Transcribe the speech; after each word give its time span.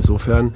insofern 0.00 0.54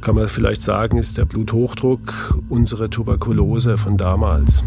kann 0.00 0.14
man 0.14 0.28
vielleicht 0.28 0.62
sagen, 0.62 0.96
ist 0.96 1.18
der 1.18 1.24
Bluthochdruck 1.24 2.38
unsere 2.48 2.88
Tuberkulose 2.88 3.76
von 3.76 3.96
damals. 3.96 4.62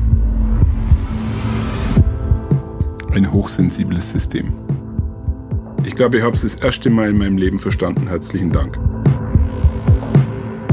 Ein 3.12 3.32
hochsensibles 3.32 4.12
System. 4.12 4.54
Ich 5.86 5.96
glaube, 5.96 6.18
ich 6.18 6.24
habe 6.24 6.36
es 6.36 6.42
das 6.42 6.56
erste 6.56 6.90
Mal 6.90 7.10
in 7.10 7.18
meinem 7.18 7.38
Leben 7.38 7.60
verstanden. 7.60 8.08
Herzlichen 8.08 8.52
Dank. 8.52 8.78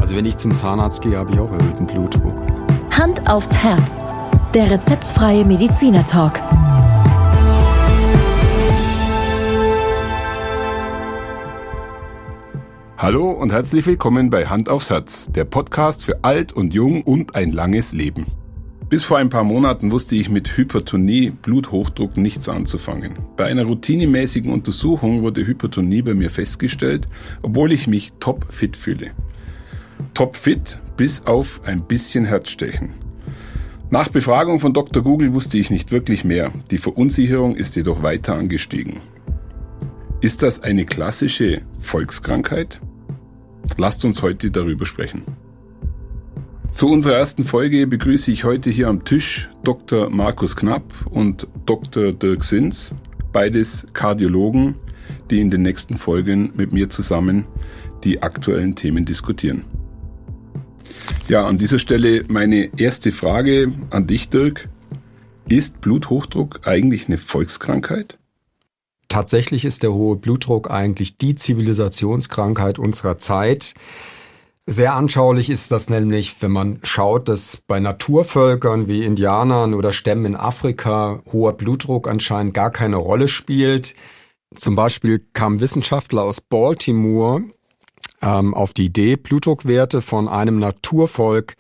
Also 0.01 0.17
wenn 0.17 0.27
ich 0.27 0.37
zum 0.37 0.53
Zahnarzt 0.53 1.03
gehe, 1.03 1.17
habe 1.17 1.33
ich 1.33 1.39
auch 1.39 1.53
erhöhten 1.53 1.87
Blutdruck. 1.87 2.35
Hand 2.91 3.29
aufs 3.29 3.53
Herz. 3.53 4.05
Der 4.55 4.71
rezeptfreie 4.71 5.45
Mediziner 5.45 6.05
Hallo 13.03 13.31
und 13.31 13.51
herzlich 13.51 13.87
willkommen 13.87 14.29
bei 14.29 14.45
Hand 14.49 14.69
aufs 14.69 14.91
Herz, 14.91 15.31
der 15.33 15.47
Podcast 15.47 16.05
für 16.05 16.23
alt 16.23 16.53
und 16.53 16.75
jung 16.75 17.01
und 17.01 17.35
ein 17.35 17.51
langes 17.51 17.95
Leben. 17.95 18.27
Bis 18.91 19.05
vor 19.05 19.17
ein 19.17 19.31
paar 19.31 19.43
Monaten 19.43 19.91
wusste 19.91 20.17
ich 20.17 20.29
mit 20.29 20.59
Hypertonie, 20.59 21.31
Bluthochdruck 21.31 22.19
nichts 22.19 22.51
anzufangen. 22.51 23.19
Bei 23.39 23.47
einer 23.47 23.65
routinemäßigen 23.65 24.53
Untersuchung 24.53 25.23
wurde 25.23 25.47
Hypertonie 25.47 26.03
bei 26.03 26.13
mir 26.13 26.29
festgestellt, 26.29 27.09
obwohl 27.41 27.73
ich 27.73 27.87
mich 27.87 28.13
topfit 28.21 28.77
fühle. 28.77 29.13
Topfit 30.13 30.79
bis 30.99 31.25
auf 31.25 31.63
ein 31.65 31.83
bisschen 31.83 32.27
Herzstechen. 32.27 32.91
Nach 33.89 34.09
Befragung 34.09 34.61
von 34.61 34.75
Dr. 34.75 35.03
Google 35.03 35.33
wusste 35.33 35.57
ich 35.57 35.71
nicht 35.71 35.91
wirklich 35.91 36.23
mehr. 36.23 36.53
Die 36.71 36.77
Verunsicherung 36.77 37.57
ist 37.57 37.77
jedoch 37.77 38.03
weiter 38.03 38.35
angestiegen. 38.35 39.01
Ist 40.21 40.43
das 40.43 40.63
eine 40.63 40.85
klassische 40.85 41.63
Volkskrankheit? 41.79 42.79
Lasst 43.79 44.05
uns 44.05 44.23
heute 44.23 44.51
darüber 44.51 44.87
sprechen. 44.87 45.23
Zu 46.71 46.89
unserer 46.89 47.17
ersten 47.17 47.45
Folge 47.45 47.87
begrüße 47.87 48.31
ich 48.31 48.45
heute 48.45 48.71
hier 48.71 48.89
am 48.89 49.05
Tisch 49.05 49.51
Dr. 49.65 50.09
Markus 50.09 50.55
Knapp 50.55 50.85
und 51.11 51.49
Dr. 51.67 52.13
Dirk 52.13 52.45
Sins, 52.45 52.95
beides 53.33 53.89
Kardiologen, 53.93 54.77
die 55.31 55.41
in 55.41 55.51
den 55.51 55.63
nächsten 55.63 55.97
Folgen 55.97 56.53
mit 56.57 56.73
mir 56.73 56.89
zusammen 56.89 57.47
die 58.05 58.23
aktuellen 58.23 58.77
Themen 58.77 59.05
diskutieren. 59.05 59.65
Ja, 61.29 61.47
an 61.47 61.59
dieser 61.59 61.79
Stelle 61.79 62.25
meine 62.29 62.71
erste 62.79 63.13
Frage 63.13 63.73
an 63.91 64.07
dich, 64.07 64.31
Dirk. 64.31 64.69
Ist 65.49 65.81
Bluthochdruck 65.81 66.61
eigentlich 66.65 67.09
eine 67.09 67.19
Volkskrankheit? 67.19 68.20
Tatsächlich 69.11 69.65
ist 69.65 69.83
der 69.83 69.93
hohe 69.93 70.15
Blutdruck 70.15 70.71
eigentlich 70.71 71.17
die 71.17 71.35
Zivilisationskrankheit 71.35 72.79
unserer 72.79 73.19
Zeit. 73.19 73.75
Sehr 74.67 74.95
anschaulich 74.95 75.51
ist 75.51 75.73
das 75.73 75.91
nämlich, 75.91 76.37
wenn 76.41 76.53
man 76.53 76.79
schaut, 76.85 77.29
dass 77.29 77.57
bei 77.57 77.81
Naturvölkern 77.81 78.87
wie 78.87 79.05
Indianern 79.05 79.75
oder 79.75 79.93
Stämmen 79.93 80.27
in 80.27 80.37
Afrika 80.37 81.23
hoher 81.33 81.55
Blutdruck 81.55 82.07
anscheinend 82.07 82.55
gar 82.55 82.71
keine 82.71 82.97
Rolle 82.97 83.27
spielt. 83.27 83.97
Zum 84.55 84.77
Beispiel 84.77 85.27
kamen 85.33 85.59
Wissenschaftler 85.59 86.23
aus 86.23 86.41
Baltimore 86.41 87.43
ähm, 88.23 88.55
auf 88.55 88.75
die 88.75 88.85
Idee, 88.85 89.17
Blutdruckwerte 89.17 90.03
von 90.03 90.29
einem 90.29 90.61
Naturvolk 90.61 91.57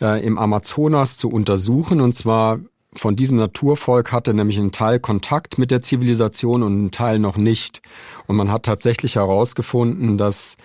äh, 0.00 0.24
im 0.24 0.38
Amazonas 0.38 1.16
zu 1.16 1.28
untersuchen. 1.28 2.00
Und 2.00 2.14
zwar 2.14 2.60
von 2.94 3.16
diesem 3.16 3.36
Naturvolk 3.36 4.12
hatte 4.12 4.34
nämlich 4.34 4.58
ein 4.58 4.72
Teil 4.72 4.98
Kontakt 4.98 5.58
mit 5.58 5.70
der 5.70 5.82
Zivilisation 5.82 6.62
und 6.62 6.86
ein 6.86 6.90
Teil 6.90 7.18
noch 7.18 7.36
nicht. 7.36 7.82
Und 8.26 8.36
man 8.36 8.50
hat 8.50 8.64
tatsächlich 8.64 9.16
herausgefunden, 9.16 10.16
dass 10.16 10.56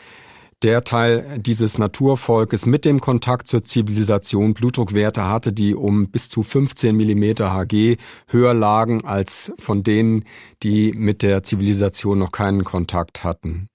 der 0.64 0.84
Teil 0.86 1.40
dieses 1.40 1.78
Naturvolkes 1.78 2.66
mit 2.66 2.86
dem 2.86 3.02
Kontakt 3.02 3.48
zur 3.48 3.64
Zivilisation 3.64 4.54
Blutdruckwerte 4.54 5.28
hatte, 5.28 5.52
die 5.52 5.76
um 5.76 6.10
bis 6.10 6.30
zu 6.30 6.42
15 6.42 6.96
Millimeter 6.96 7.54
Hg 7.54 7.98
höher 8.28 8.54
lagen 8.54 9.04
als 9.04 9.52
von 9.60 9.84
denen, 9.84 10.24
die 10.64 10.94
mit 10.94 11.22
der 11.22 11.44
Zivilisation 11.44 12.20
noch 12.20 12.32
keinen 12.32 12.64
Kontakt 12.64 13.26
hatten. 13.26 13.68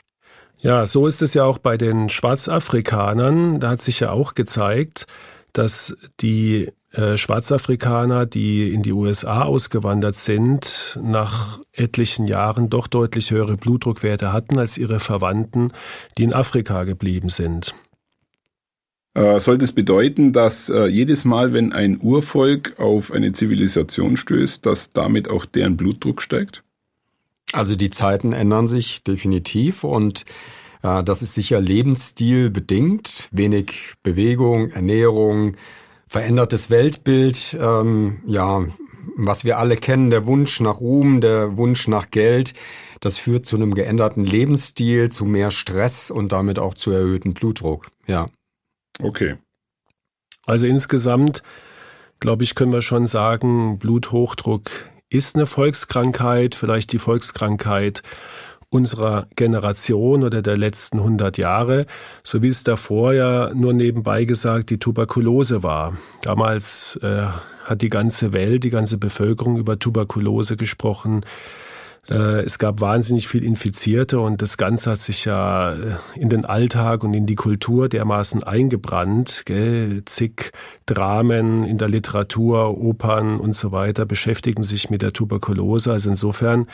Ja, 0.61 0.87
so 0.87 1.07
ist 1.07 1.23
es 1.23 1.35
ja 1.35 1.45
auch 1.45 1.59
bei 1.59 1.77
den 1.77 2.09
Schwarzafrikanern. 2.09 3.61
Da 3.61 3.71
hat 3.71 3.83
sich 3.83 4.01
ja 4.01 4.11
auch 4.11 4.35
gezeigt, 4.35 5.07
dass 5.53 5.97
die 6.21 6.73
Schwarzafrikaner, 6.91 8.25
die 8.25 8.73
in 8.73 8.83
die 8.83 8.95
USA 8.95 9.43
ausgewandert 9.43 10.15
sind, 10.15 10.99
nach 11.03 11.61
etlichen 11.73 12.27
Jahren 12.27 12.71
doch 12.71 12.87
deutlich 12.87 13.31
höhere 13.31 13.59
Blutdruckwerte 13.59 14.33
hatten 14.33 14.59
als 14.59 14.79
ihre 14.79 14.99
Verwandten, 14.99 15.73
die 16.17 16.25
in 16.25 16.33
Afrika 16.33 16.85
geblieben 16.85 17.29
sind. 17.29 17.75
Äh, 19.19 19.41
soll 19.41 19.59
das 19.59 19.73
bedeuten, 19.73 20.33
dass 20.33 20.69
äh, 20.69 20.87
jedes 20.87 21.25
Mal, 21.25 21.53
wenn 21.53 21.73
ein 21.73 21.99
Urvolk 22.01 22.79
auf 22.79 23.11
eine 23.11 23.33
Zivilisation 23.33 24.17
stößt, 24.17 24.65
dass 24.65 24.91
damit 24.91 25.29
auch 25.29 25.45
deren 25.45 25.77
Blutdruck 25.77 26.23
steigt? 26.23 26.63
Also 27.53 27.75
die 27.75 27.91
Zeiten 27.91 28.33
ändern 28.33 28.69
sich 28.69 29.03
definitiv 29.03 29.83
und 29.83 30.25
äh, 30.85 31.03
das 31.03 31.23
ist 31.23 31.35
sicher 31.35 31.61
Lebensstil 31.61 32.51
bedingt. 32.51 33.29
Wenig 33.33 33.95
Bewegung, 34.05 34.71
Ernährung, 34.71 35.57
verändertes 36.09 36.71
Weltbild, 36.71 37.57
ähm, 37.61 38.21
ja, 38.27 38.67
was 39.17 39.45
wir 39.45 39.59
alle 39.59 39.77
kennen, 39.77 40.11
der 40.11 40.27
Wunsch 40.27 40.61
nach 40.61 40.81
Ruhm, 40.81 41.21
der 41.21 41.57
Wunsch 41.57 41.89
nach 41.89 42.11
Geld, 42.11 42.55
das 43.01 43.19
führt 43.19 43.47
zu 43.47 43.57
einem 43.57 43.75
geänderten 43.75 44.25
Lebensstil, 44.25 45.11
zu 45.11 45.25
mehr 45.25 45.51
Stress 45.51 46.11
und 46.11 46.33
damit 46.33 46.59
auch 46.59 46.75
zu 46.75 46.91
erhöhtem 46.91 47.35
Blutdruck. 47.35 47.89
Ja. 48.07 48.31
Okay. 49.01 49.37
Also 50.47 50.67
insgesamt, 50.67 51.43
glaube 52.21 52.45
ich, 52.45 52.55
können 52.55 52.73
wir 52.73 52.83
schon 52.83 53.07
sagen, 53.07 53.79
Bluthochdruck 53.79 54.71
ist 55.11 55.37
eine 55.37 55.47
Volkskrankheit, 55.47 56.55
vielleicht 56.55 56.93
die 56.93 56.99
Volkskrankheit 56.99 58.03
unserer 58.71 59.27
Generation 59.35 60.23
oder 60.23 60.43
der 60.43 60.57
letzten 60.57 60.99
100 60.99 61.39
Jahre, 61.39 61.87
so 62.23 62.43
wie 62.43 62.49
es 62.49 62.65
davor 62.65 63.15
ja 63.15 63.53
nur 63.55 63.73
nebenbei 63.73 64.25
gesagt 64.25 64.71
die 64.71 64.79
Tuberkulose 64.79 65.63
war. 65.63 65.97
Damals 66.23 66.99
äh, 67.03 67.27
hat 67.65 67.83
die 67.83 67.89
ganze 67.89 68.33
Welt, 68.33 68.65
die 68.65 68.71
ganze 68.71 68.99
Bevölkerung 68.99 69.57
über 69.57 69.79
Tuberkulose 69.79 70.57
gesprochen. 70.57 71.25
Äh, 72.11 72.43
es 72.45 72.59
gab 72.59 72.81
wahnsinnig 72.81 73.29
viel 73.29 73.45
Infizierte 73.45 74.21
und 74.21 74.41
das 74.41 74.57
Ganze 74.57 74.91
hat 74.91 74.99
sich 74.99 75.25
ja 75.25 75.75
äh, 75.75 75.97
in 76.17 76.29
den 76.29 76.45
Alltag 76.45 77.05
und 77.05 77.15
in 77.15 77.27
die 77.27 77.35
Kultur 77.35 77.89
dermaßen 77.89 78.43
eingebrannt. 78.43 79.43
Gell? 79.45 80.03
Zig 80.07 80.53
Dramen 80.87 81.65
in 81.65 81.79
der 81.79 81.89
Literatur, 81.89 82.79
Opern 82.79 83.39
und 83.39 83.55
so 83.55 83.73
weiter 83.73 84.07
beschäftigen 84.07 84.63
sich 84.63 84.89
mit 84.91 85.03
der 85.03 85.13
Tuberkulose. 85.13 85.93
Also 85.93 86.11
insofern 86.11 86.67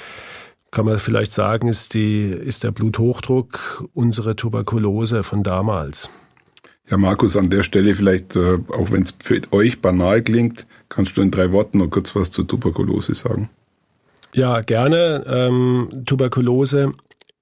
kann 0.74 0.86
man 0.86 0.98
vielleicht 0.98 1.32
sagen, 1.32 1.68
ist, 1.68 1.94
die, 1.94 2.24
ist 2.24 2.64
der 2.64 2.72
Bluthochdruck 2.72 3.88
unsere 3.94 4.34
Tuberkulose 4.34 5.22
von 5.22 5.44
damals. 5.44 6.10
Ja, 6.90 6.96
Markus, 6.96 7.36
an 7.36 7.48
der 7.48 7.62
Stelle 7.62 7.94
vielleicht, 7.94 8.36
äh, 8.36 8.58
auch 8.68 8.90
wenn 8.90 9.02
es 9.02 9.16
für 9.22 9.40
euch 9.52 9.80
banal 9.80 10.20
klingt, 10.20 10.66
kannst 10.88 11.16
du 11.16 11.22
in 11.22 11.30
drei 11.30 11.52
Worten 11.52 11.78
noch 11.78 11.88
kurz 11.88 12.14
was 12.14 12.30
zur 12.30 12.46
Tuberkulose 12.46 13.14
sagen? 13.14 13.48
Ja, 14.34 14.60
gerne. 14.62 15.24
Ähm, 15.26 16.02
Tuberkulose 16.04 16.92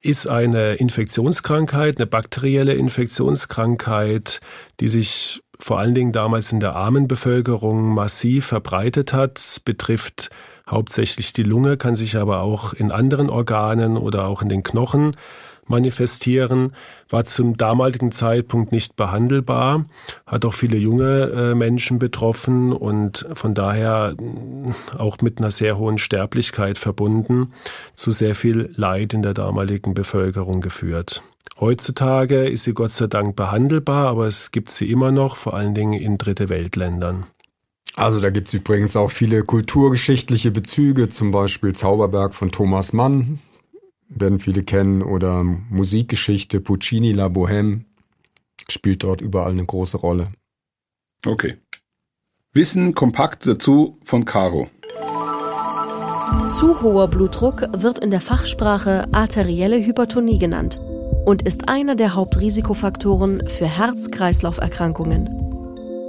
ist 0.03 0.29
eine 0.29 0.75
Infektionskrankheit, 0.75 1.97
eine 1.97 2.07
bakterielle 2.07 2.75
Infektionskrankheit, 2.75 4.41
die 4.79 4.89
sich 4.89 5.43
vor 5.59 5.79
allen 5.79 5.95
Dingen 5.95 6.13
damals 6.13 6.53
in 6.53 6.61
der 6.61 6.77
armen 6.77 7.09
Bevölkerung 7.09 7.95
massiv 7.95 8.47
verbreitet 8.47 9.13
hat. 9.15 9.39
Es 9.39 9.59
betrifft 9.59 10.31
hauptsächlich 10.69 11.33
die 11.33 11.43
Lunge, 11.43 11.77
kann 11.77 11.97
sich 11.97 12.17
aber 12.17 12.41
auch 12.41 12.73
in 12.73 12.93
anderen 12.93 13.31
Organen 13.31 13.97
oder 13.97 14.27
auch 14.27 14.43
in 14.43 14.49
den 14.49 14.63
Knochen 14.63 15.17
manifestieren, 15.67 16.75
war 17.09 17.25
zum 17.25 17.57
damaligen 17.57 18.13
Zeitpunkt 18.13 18.73
nicht 18.73 18.97
behandelbar, 18.97 19.87
hat 20.27 20.45
auch 20.45 20.55
viele 20.55 20.77
junge 20.77 21.31
äh, 21.31 21.55
Menschen 21.55 21.99
betroffen 21.99 22.73
und 22.73 23.27
von 23.35 23.55
daher 23.55 24.15
äh, 24.19 24.99
auch 24.99 25.19
mit 25.21 25.39
einer 25.39 25.51
sehr 25.51 25.79
hohen 25.79 25.99
Sterblichkeit 25.99 26.79
verbunden, 26.79 27.53
zu 27.95 28.11
sehr 28.11 28.35
viel 28.35 28.73
Leid 28.77 29.15
in 29.15 29.23
der 29.23 29.35
damaligen 29.35 29.95
Bevölkerung 29.95 30.61
geführt. 30.61 31.23
Heutzutage 31.61 32.49
ist 32.49 32.65
sie 32.65 32.75
Gott 32.75 32.91
sei 32.91 33.07
Dank 33.07 33.37
behandelbar, 33.37 34.09
aber 34.09 34.27
es 34.27 34.51
gibt 34.51 34.71
sie 34.71 34.91
immer 34.91 35.13
noch, 35.13 35.37
vor 35.37 35.55
allen 35.55 35.75
Dingen 35.75 35.93
in 35.93 36.19
Dritte 36.19 36.49
Weltländern. 36.49 37.27
Also 37.95 38.21
da 38.21 38.31
gibt's 38.31 38.55
übrigens 38.55 38.97
auch 38.97 39.11
viele 39.11 39.43
kulturgeschichtliche 39.43 40.51
Bezüge, 40.51 41.09
zum 41.09 41.31
Beispiel 41.31 41.75
Zauberberg 41.75 42.35
von 42.35 42.51
Thomas 42.51 42.93
Mann, 42.93 43.39
werden 44.09 44.39
viele 44.39 44.63
kennen, 44.63 45.03
oder 45.03 45.45
Musikgeschichte 45.45 46.61
Puccini 46.61 47.13
La 47.13 47.27
Bohème 47.27 47.81
spielt 48.69 49.05
dort 49.05 49.21
überall 49.21 49.51
eine 49.53 49.65
große 49.65 49.99
Rolle. 49.99 50.33
Okay. 51.27 51.59
Wissen 52.53 52.95
kompakt 52.95 53.47
dazu 53.47 53.99
von 54.03 54.25
Caro. 54.25 54.69
Zu 56.49 56.81
hoher 56.83 57.09
Blutdruck 57.09 57.63
wird 57.77 57.99
in 57.99 58.11
der 58.11 58.21
Fachsprache 58.21 59.07
arterielle 59.13 59.85
Hypertonie 59.85 60.39
genannt. 60.39 60.81
und 61.25 61.43
ist 61.43 61.69
einer 61.69 61.95
der 61.95 62.15
Hauptrisikofaktoren 62.15 63.47
für 63.47 63.67
Herz-Kreislauf-Erkrankungen. 63.67 65.52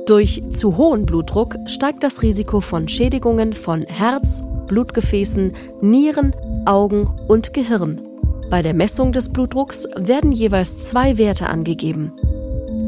Durch 0.05 0.43
zu 0.49 0.75
hohen 0.75 1.05
Blutdruck 1.05 1.55
steigt 1.65 2.03
das 2.03 2.21
Risiko 2.21 2.59
von 2.59 2.89
Schädigungen 2.89 3.53
von 3.53 3.83
Herz, 3.83 4.43
Blutgefäßen, 4.67 5.53
Nieren, 5.79 6.35
Augen 6.65 7.09
und 7.29 7.53
Gehirn. 7.53 8.01
Bei 8.49 8.61
der 8.61 8.73
Messung 8.73 9.13
des 9.13 9.31
Blutdrucks 9.31 9.87
werden 9.95 10.33
jeweils 10.33 10.79
zwei 10.79 11.17
Werte 11.17 11.47
angegeben. 11.47 12.11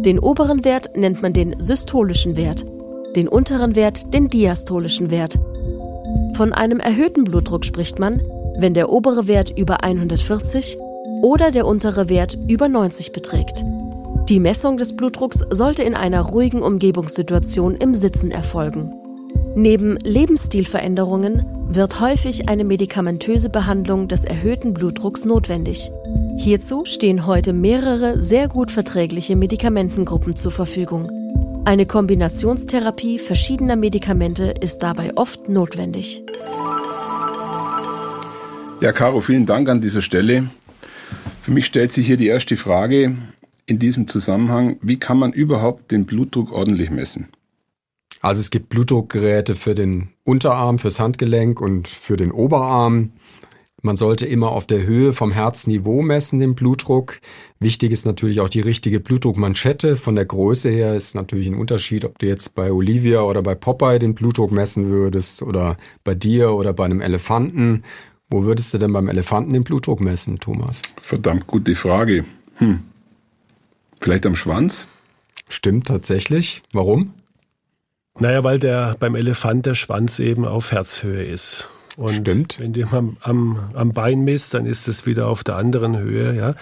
Den 0.04 0.20
oberen 0.20 0.66
Wert 0.66 0.98
nennt 0.98 1.22
man 1.22 1.32
den 1.32 1.56
systolischen 1.58 2.36
Wert, 2.36 2.66
den 3.16 3.30
unteren 3.30 3.78
Wert 3.78 4.14
den 4.14 4.30
diastolischen 4.30 5.10
Wert. 5.10 5.40
Von 6.34 6.52
einem 6.52 6.82
erhöhten 6.82 7.24
Blutdruck 7.24 7.64
spricht 7.64 7.98
man, 7.98 8.22
wenn 8.58 8.74
der 8.74 8.90
obere 8.90 9.26
Wert 9.26 9.58
über 9.58 9.86
140 9.86 10.78
oder 11.22 11.52
der 11.52 11.66
untere 11.66 12.10
Wert 12.10 12.38
über 12.50 12.68
90 12.68 13.14
beträgt. 13.14 13.64
Die 14.28 14.40
Messung 14.40 14.78
des 14.78 14.96
Blutdrucks 14.96 15.46
sollte 15.52 15.84
in 15.84 15.94
einer 15.94 16.22
ruhigen 16.22 16.64
Umgebungssituation 16.64 17.76
im 17.76 17.94
Sitzen 17.94 18.32
erfolgen. 18.32 18.92
Neben 19.56 19.98
Lebensstilveränderungen 19.98 21.46
wird 21.70 22.00
häufig 22.00 22.50
eine 22.50 22.64
medikamentöse 22.64 23.50
Behandlung 23.52 24.08
des 24.08 24.26
erhöhten 24.26 24.74
Blutdrucks 24.74 25.26
notwendig. 25.26 25.92
Hierzu 26.38 26.86
stehen 26.86 27.28
heute 27.28 27.54
mehrere 27.54 28.20
sehr 28.20 28.48
gut 28.48 28.72
verträgliche 28.72 29.36
Medikamentengruppen 29.36 30.36
zur 30.36 30.52
Verfügung. 30.52 31.08
Eine 31.66 31.86
Kombinationstherapie 31.86 33.20
verschiedener 33.20 33.76
Medikamente 33.76 34.56
ist 34.60 34.80
dabei 34.80 35.16
oft 35.16 35.50
notwendig. 35.50 36.24
Ja, 38.82 38.92
Caro, 38.92 39.22
vielen 39.22 39.46
Dank 39.46 39.70
an 39.70 39.82
dieser 39.82 40.02
Stelle. 40.02 40.46
Für 41.44 41.52
mich 41.52 41.68
stellt 41.68 41.92
sich 41.92 42.08
hier 42.08 42.18
die 42.18 42.26
erste 42.26 42.58
Frage, 42.58 43.18
in 43.66 43.80
diesem 43.80 44.08
Zusammenhang, 44.08 44.78
wie 44.82 44.98
kann 44.98 45.18
man 45.18 45.34
überhaupt 45.34 45.92
den 45.92 46.06
Blutdruck 46.06 46.52
ordentlich 46.52 46.92
messen? 46.92 47.30
Also 48.22 48.42
es 48.42 48.50
gibt 48.50 48.70
Blutdruckgeräte 48.70 49.56
für 49.56 49.76
den 49.76 50.10
Unterarm, 50.24 50.80
fürs 50.80 51.00
Handgelenk 51.00 51.62
und 51.62 51.88
für 51.88 52.18
den 52.18 52.32
Oberarm. 52.32 53.12
Man 53.82 53.98
sollte 53.98 54.26
immer 54.26 54.50
auf 54.50 54.66
der 54.66 54.84
Höhe 54.84 55.14
vom 55.14 55.32
Herzniveau 55.32 56.02
messen, 56.02 56.40
den 56.40 56.56
Blutdruck. 56.56 57.20
Wichtig 57.60 57.92
ist 57.92 58.06
natürlich 58.08 58.40
auch 58.40 58.50
die 58.50 58.62
richtige 58.62 59.00
Blutdruckmanschette. 59.00 59.96
Von 59.96 60.16
der 60.16 60.26
Größe 60.26 60.70
her 60.70 60.96
ist 60.96 61.14
natürlich 61.14 61.46
ein 61.46 61.54
Unterschied, 61.54 62.04
ob 62.04 62.18
du 62.18 62.26
jetzt 62.26 62.56
bei 62.56 62.72
Olivia 62.72 63.22
oder 63.22 63.44
bei 63.44 63.54
Popeye 63.54 64.00
den 64.00 64.16
Blutdruck 64.16 64.52
messen 64.52 64.90
würdest 64.90 65.44
oder 65.44 65.78
bei 66.04 66.16
dir 66.16 66.54
oder 66.54 66.74
bei 66.74 66.86
einem 66.86 67.00
Elefanten. 67.02 67.84
Wo 68.28 68.44
würdest 68.44 68.74
du 68.74 68.80
denn 68.80 68.92
beim 68.92 69.08
Elefanten 69.08 69.54
den 69.54 69.64
Blutdruck 69.64 70.02
messen, 70.02 70.40
Thomas? 70.40 70.82
Verdammt 71.00 71.46
gute 71.46 71.76
Frage. 71.76 72.26
Hm. 72.56 72.80
Vielleicht 74.06 74.26
am 74.28 74.36
Schwanz? 74.36 74.88
Stimmt 75.50 75.88
tatsächlich. 75.88 76.62
Warum? 76.72 77.16
Naja, 78.20 78.44
weil 78.44 78.60
der 78.60 78.96
beim 79.00 79.16
Elefant 79.16 79.66
der 79.66 79.74
Schwanz 79.74 80.20
eben 80.20 80.46
auf 80.46 80.72
Herzhöhe 80.72 81.26
ist. 81.26 81.68
Und 81.98 82.14
Stimmt. 82.14 82.60
wenn 82.60 82.72
du 82.72 82.86
am, 82.92 83.18
am, 83.22 83.70
am 83.74 83.94
Bein 83.94 84.24
misst, 84.24 84.54
dann 84.54 84.68
ist 84.68 84.88
es 84.88 85.08
wieder 85.08 85.28
auf 85.28 85.44
der 85.44 85.56
anderen 85.56 85.98
Höhe, 85.98 86.36
ja. 86.36 86.54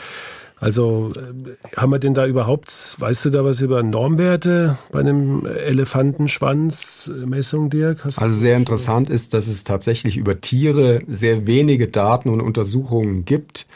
Also 0.58 1.10
äh, 1.18 1.34
haben 1.76 1.92
wir 1.92 2.00
denn 2.00 2.14
da 2.14 2.26
überhaupt, 2.26 2.96
weißt 2.98 3.26
du 3.26 3.30
da 3.30 3.44
was 3.44 3.60
über 3.60 3.84
Normwerte 3.84 4.78
bei 4.94 5.02
einem 5.02 5.46
Elefantenschwanzmessung, 5.46 7.70
Dirk? 7.70 8.06
Hast 8.06 8.22
also 8.22 8.38
sehr 8.38 8.56
interessant 8.56 9.10
ist, 9.10 9.34
dass 9.34 9.48
es 9.48 9.66
tatsächlich 9.66 10.16
über 10.16 10.40
Tiere 10.40 11.02
sehr 11.10 11.46
wenige 11.46 11.90
Daten 11.90 12.30
und 12.30 12.40
Untersuchungen 12.40 13.26
gibt. 13.26 13.68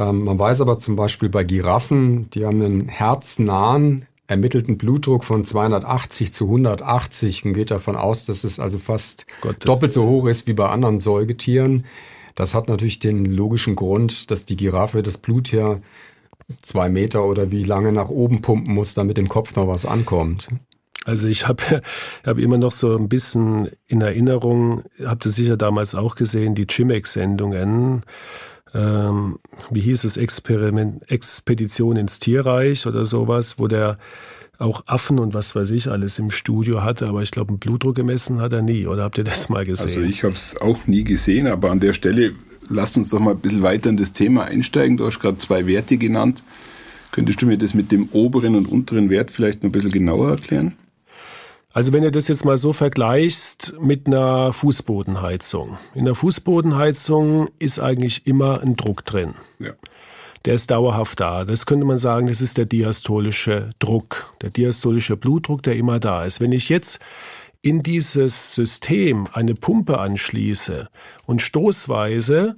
Ähm, 0.00 0.24
man 0.24 0.38
weiß 0.38 0.62
aber 0.62 0.78
zum 0.78 0.96
Beispiel 0.96 1.28
bei 1.28 1.44
Giraffen, 1.44 2.30
die 2.30 2.46
haben 2.46 2.62
einen 2.62 2.88
herznahen 2.88 4.06
ermittelten 4.26 4.78
Blutdruck 4.78 5.24
von 5.24 5.44
280 5.44 6.32
zu 6.32 6.44
180 6.44 7.44
und 7.44 7.52
geht 7.52 7.70
davon 7.70 7.96
aus, 7.96 8.26
dass 8.26 8.44
es 8.44 8.60
also 8.60 8.78
fast 8.78 9.26
Gottes 9.40 9.58
doppelt 9.66 9.92
so 9.92 10.06
hoch 10.06 10.26
ist 10.26 10.46
wie 10.46 10.52
bei 10.52 10.68
anderen 10.68 11.00
Säugetieren. 11.00 11.84
Das 12.36 12.54
hat 12.54 12.68
natürlich 12.68 13.00
den 13.00 13.24
logischen 13.24 13.74
Grund, 13.74 14.30
dass 14.30 14.46
die 14.46 14.56
Giraffe 14.56 15.02
das 15.02 15.18
Blut 15.18 15.50
ja 15.50 15.80
zwei 16.62 16.88
Meter 16.88 17.24
oder 17.24 17.50
wie 17.50 17.64
lange 17.64 17.92
nach 17.92 18.08
oben 18.08 18.40
pumpen 18.40 18.72
muss, 18.72 18.94
damit 18.94 19.18
im 19.18 19.28
Kopf 19.28 19.56
noch 19.56 19.66
was 19.66 19.84
ankommt. 19.84 20.48
Also 21.04 21.26
ich 21.26 21.48
habe 21.48 21.82
hab 22.24 22.38
immer 22.38 22.56
noch 22.56 22.72
so 22.72 22.96
ein 22.96 23.08
bisschen 23.08 23.70
in 23.88 24.00
Erinnerung, 24.00 24.84
habt 25.04 25.26
ihr 25.26 25.32
sicher 25.32 25.56
damals 25.56 25.96
auch 25.96 26.14
gesehen, 26.14 26.54
die 26.54 26.66
Chimex-Sendungen 26.66 28.04
ähm, 28.74 29.38
wie 29.70 29.80
hieß 29.80 30.04
es, 30.04 30.16
Experiment, 30.16 31.10
Expedition 31.10 31.96
ins 31.96 32.18
Tierreich 32.18 32.86
oder 32.86 33.04
sowas, 33.04 33.58
wo 33.58 33.66
der 33.66 33.98
auch 34.58 34.82
Affen 34.86 35.18
und 35.18 35.32
was 35.32 35.54
weiß 35.54 35.70
ich 35.70 35.88
alles 35.88 36.18
im 36.18 36.30
Studio 36.30 36.82
hatte, 36.82 37.08
aber 37.08 37.22
ich 37.22 37.30
glaube, 37.30 37.48
einen 37.48 37.58
Blutdruck 37.58 37.96
gemessen 37.96 38.40
hat 38.40 38.52
er 38.52 38.62
nie. 38.62 38.86
Oder 38.86 39.04
habt 39.04 39.16
ihr 39.16 39.24
das 39.24 39.48
mal 39.48 39.64
gesehen? 39.64 39.86
Also 39.86 40.00
ich 40.02 40.22
habe 40.22 40.34
es 40.34 40.56
auch 40.60 40.86
nie 40.86 41.02
gesehen, 41.02 41.46
aber 41.46 41.70
an 41.70 41.80
der 41.80 41.94
Stelle 41.94 42.34
lasst 42.68 42.96
uns 42.98 43.08
doch 43.08 43.20
mal 43.20 43.32
ein 43.32 43.40
bisschen 43.40 43.62
weiter 43.62 43.88
in 43.88 43.96
das 43.96 44.12
Thema 44.12 44.44
einsteigen. 44.44 44.98
Du 44.98 45.06
hast 45.06 45.18
gerade 45.18 45.38
zwei 45.38 45.66
Werte 45.66 45.96
genannt. 45.96 46.44
Könntest 47.10 47.40
du 47.42 47.46
mir 47.46 47.58
das 47.58 47.74
mit 47.74 47.90
dem 47.90 48.08
oberen 48.12 48.54
und 48.54 48.66
unteren 48.66 49.10
Wert 49.10 49.30
vielleicht 49.30 49.62
noch 49.62 49.70
ein 49.70 49.72
bisschen 49.72 49.90
genauer 49.90 50.30
erklären? 50.30 50.74
Also 51.72 51.92
wenn 51.92 52.02
du 52.02 52.10
das 52.10 52.26
jetzt 52.26 52.44
mal 52.44 52.56
so 52.56 52.72
vergleichst 52.72 53.74
mit 53.80 54.08
einer 54.08 54.52
Fußbodenheizung. 54.52 55.78
In 55.94 56.04
der 56.04 56.16
Fußbodenheizung 56.16 57.48
ist 57.60 57.78
eigentlich 57.78 58.26
immer 58.26 58.60
ein 58.60 58.74
Druck 58.74 59.04
drin. 59.04 59.34
Ja. 59.60 59.72
Der 60.46 60.54
ist 60.54 60.70
dauerhaft 60.70 61.20
da. 61.20 61.44
Das 61.44 61.66
könnte 61.66 61.84
man 61.84 61.98
sagen, 61.98 62.26
das 62.26 62.40
ist 62.40 62.58
der 62.58 62.64
diastolische 62.64 63.70
Druck, 63.78 64.34
der 64.40 64.50
diastolische 64.50 65.16
Blutdruck, 65.16 65.62
der 65.62 65.76
immer 65.76 66.00
da 66.00 66.24
ist. 66.24 66.40
Wenn 66.40 66.52
ich 66.52 66.70
jetzt 66.70 66.98
in 67.62 67.82
dieses 67.82 68.54
System 68.54 69.28
eine 69.32 69.54
Pumpe 69.54 69.98
anschließe 69.98 70.88
und 71.26 71.42
stoßweise 71.42 72.56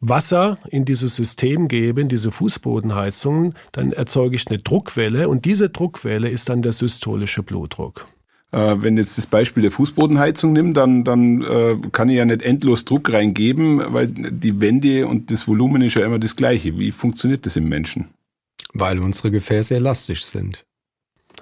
Wasser 0.00 0.58
in 0.68 0.84
dieses 0.84 1.16
System 1.16 1.68
gebe, 1.68 2.02
in 2.02 2.08
diese 2.08 2.32
Fußbodenheizung, 2.32 3.54
dann 3.72 3.92
erzeuge 3.92 4.36
ich 4.36 4.48
eine 4.48 4.58
Druckwelle 4.58 5.28
und 5.28 5.44
diese 5.46 5.70
Druckwelle 5.70 6.28
ist 6.28 6.50
dann 6.50 6.60
der 6.60 6.72
systolische 6.72 7.42
Blutdruck. 7.42 8.06
Äh, 8.52 8.76
wenn 8.78 8.96
jetzt 8.96 9.18
das 9.18 9.26
Beispiel 9.26 9.62
der 9.62 9.72
Fußbodenheizung 9.72 10.52
nimmt, 10.52 10.76
dann, 10.76 11.04
dann 11.04 11.42
äh, 11.42 11.76
kann 11.92 12.08
ich 12.08 12.16
ja 12.16 12.24
nicht 12.24 12.42
endlos 12.42 12.84
Druck 12.84 13.12
reingeben, 13.12 13.82
weil 13.92 14.06
die 14.08 14.60
Wände 14.60 15.06
und 15.06 15.30
das 15.30 15.48
Volumen 15.48 15.82
ist 15.82 15.94
ja 15.94 16.04
immer 16.04 16.18
das 16.18 16.36
gleiche. 16.36 16.78
Wie 16.78 16.92
funktioniert 16.92 17.44
das 17.46 17.56
im 17.56 17.68
Menschen? 17.68 18.08
Weil 18.72 18.98
unsere 18.98 19.30
Gefäße 19.30 19.74
elastisch 19.74 20.24
sind. 20.24 20.64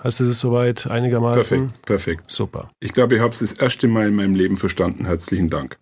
Hast 0.00 0.20
du 0.20 0.25
das 0.25 0.40
soweit 0.40 0.87
einigermaßen? 0.87 1.66
Perfekt, 1.66 1.82
perfekt. 1.87 2.30
Super. 2.30 2.70
Ich 2.80 2.92
glaube, 2.92 3.14
ich 3.16 3.20
habe 3.20 3.32
es 3.32 3.40
das 3.40 3.52
erste 3.52 3.88
Mal 3.88 4.08
in 4.08 4.14
meinem 4.14 4.34
Leben 4.34 4.56
verstanden. 4.56 5.06
Herzlichen 5.06 5.50
Dank. 5.50 5.78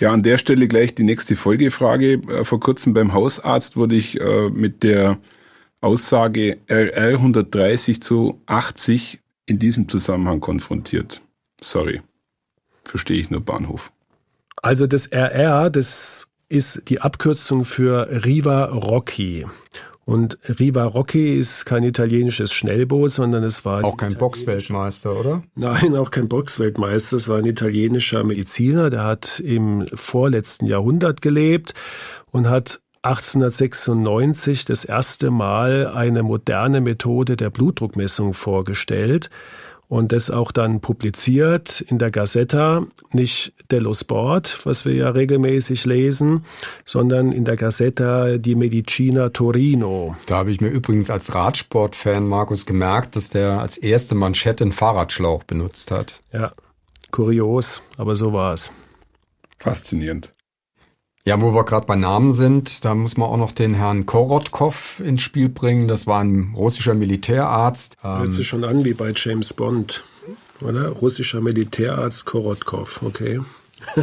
Ja, 0.00 0.12
an 0.12 0.22
der 0.22 0.38
Stelle 0.38 0.68
gleich 0.68 0.94
die 0.94 1.02
nächste 1.02 1.36
Folgefrage. 1.36 2.14
Äh, 2.14 2.44
vor 2.44 2.60
kurzem 2.60 2.94
beim 2.94 3.12
Hausarzt 3.12 3.76
wurde 3.76 3.96
ich 3.96 4.20
äh, 4.20 4.50
mit 4.50 4.82
der 4.82 5.18
Aussage 5.80 6.58
RR 6.68 7.18
130 7.18 8.02
zu 8.02 8.40
80 8.46 9.21
in 9.46 9.58
diesem 9.58 9.88
Zusammenhang 9.88 10.40
konfrontiert. 10.40 11.22
Sorry. 11.60 12.02
Verstehe 12.84 13.18
ich 13.18 13.30
nur 13.30 13.40
Bahnhof. 13.40 13.92
Also 14.56 14.86
das 14.86 15.06
RR, 15.06 15.70
das 15.70 16.28
ist 16.48 16.88
die 16.88 17.00
Abkürzung 17.00 17.64
für 17.64 18.24
Riva 18.24 18.66
Rocchi. 18.66 19.46
Und 20.04 20.38
Riva 20.58 20.84
Rocchi 20.84 21.38
ist 21.38 21.64
kein 21.64 21.84
italienisches 21.84 22.52
Schnellboot, 22.52 23.12
sondern 23.12 23.44
es 23.44 23.64
war 23.64 23.84
auch 23.84 23.96
kein 23.96 24.16
Boxweltmeister, 24.16 25.18
oder? 25.18 25.44
Nein, 25.54 25.94
auch 25.94 26.10
kein 26.10 26.28
Boxweltmeister. 26.28 27.16
Es 27.16 27.28
war 27.28 27.38
ein 27.38 27.46
italienischer 27.46 28.24
Mediziner, 28.24 28.90
der 28.90 29.04
hat 29.04 29.38
im 29.38 29.86
vorletzten 29.94 30.66
Jahrhundert 30.66 31.22
gelebt 31.22 31.74
und 32.32 32.48
hat 32.48 32.82
1896 33.02 34.64
das 34.64 34.84
erste 34.84 35.30
Mal 35.30 35.88
eine 35.88 36.22
moderne 36.22 36.80
Methode 36.80 37.36
der 37.36 37.50
Blutdruckmessung 37.50 38.32
vorgestellt 38.32 39.28
und 39.92 40.12
das 40.12 40.30
auch 40.30 40.52
dann 40.52 40.80
publiziert 40.80 41.82
in 41.82 41.98
der 41.98 42.10
Gazzetta, 42.10 42.86
nicht 43.12 43.52
dello 43.70 43.92
Sport, 43.92 44.60
was 44.64 44.86
wir 44.86 44.94
ja 44.94 45.10
regelmäßig 45.10 45.84
lesen, 45.84 46.46
sondern 46.86 47.30
in 47.30 47.44
der 47.44 47.56
Gazzetta 47.56 48.38
di 48.38 48.54
Medicina 48.54 49.28
Torino. 49.28 50.16
Da 50.24 50.36
habe 50.38 50.50
ich 50.50 50.62
mir 50.62 50.68
übrigens 50.68 51.10
als 51.10 51.34
Radsportfan 51.34 52.26
Markus 52.26 52.64
gemerkt, 52.64 53.16
dass 53.16 53.28
der 53.28 53.60
als 53.60 53.76
erste 53.76 54.14
Manschette 54.14 54.64
einen 54.64 54.72
Fahrradschlauch 54.72 55.44
benutzt 55.44 55.90
hat. 55.90 56.20
Ja, 56.32 56.52
kurios, 57.10 57.82
aber 57.98 58.16
so 58.16 58.32
war 58.32 58.54
es. 58.54 58.70
Faszinierend. 59.58 60.32
Ja, 61.24 61.40
wo 61.40 61.54
wir 61.54 61.64
gerade 61.64 61.86
bei 61.86 61.94
Namen 61.94 62.32
sind, 62.32 62.84
da 62.84 62.96
muss 62.96 63.16
man 63.16 63.28
auch 63.28 63.36
noch 63.36 63.52
den 63.52 63.74
Herrn 63.74 64.06
Korotkov 64.06 64.98
ins 64.98 65.22
Spiel 65.22 65.48
bringen. 65.48 65.86
Das 65.86 66.08
war 66.08 66.20
ein 66.20 66.52
russischer 66.56 66.94
Militärarzt. 66.94 67.96
Hört 68.02 68.32
sich 68.32 68.48
schon 68.48 68.64
an 68.64 68.84
wie 68.84 68.92
bei 68.92 69.12
James 69.14 69.52
Bond, 69.52 70.02
oder? 70.60 70.88
Russischer 70.88 71.40
Militärarzt 71.40 72.26
Korotkov, 72.26 73.02
okay. 73.02 73.40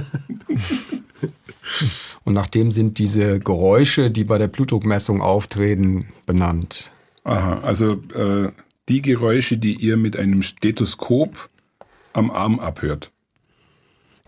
Und 2.24 2.34
nachdem 2.34 2.72
sind 2.72 3.00
diese 3.00 3.40
Geräusche, 3.40 4.12
die 4.12 4.24
bei 4.24 4.38
der 4.38 4.48
Blutdruckmessung 4.48 5.22
auftreten, 5.22 6.08
benannt. 6.26 6.90
Aha, 7.26 7.60
also 7.60 7.94
äh, 8.14 8.52
die 8.88 9.02
Geräusche, 9.02 9.58
die 9.58 9.76
ihr 9.76 9.98
mit 9.98 10.16
einem 10.16 10.42
Stethoskop 10.42 11.50
am 12.14 12.32
Arm 12.32 12.62
abhört. 12.62 13.12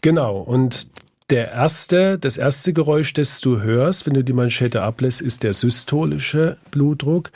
Genau, 0.01 0.39
und 0.39 0.89
der 1.31 1.51
erste, 1.51 2.19
das 2.19 2.37
erste 2.37 2.73
Geräusch, 2.73 3.13
das 3.13 3.39
du 3.39 3.61
hörst, 3.61 4.05
wenn 4.05 4.13
du 4.13 4.23
die 4.23 4.33
Manschette 4.33 4.83
ablässt, 4.83 5.21
ist 5.21 5.43
der 5.43 5.53
systolische 5.53 6.57
Blutdruck. 6.71 7.31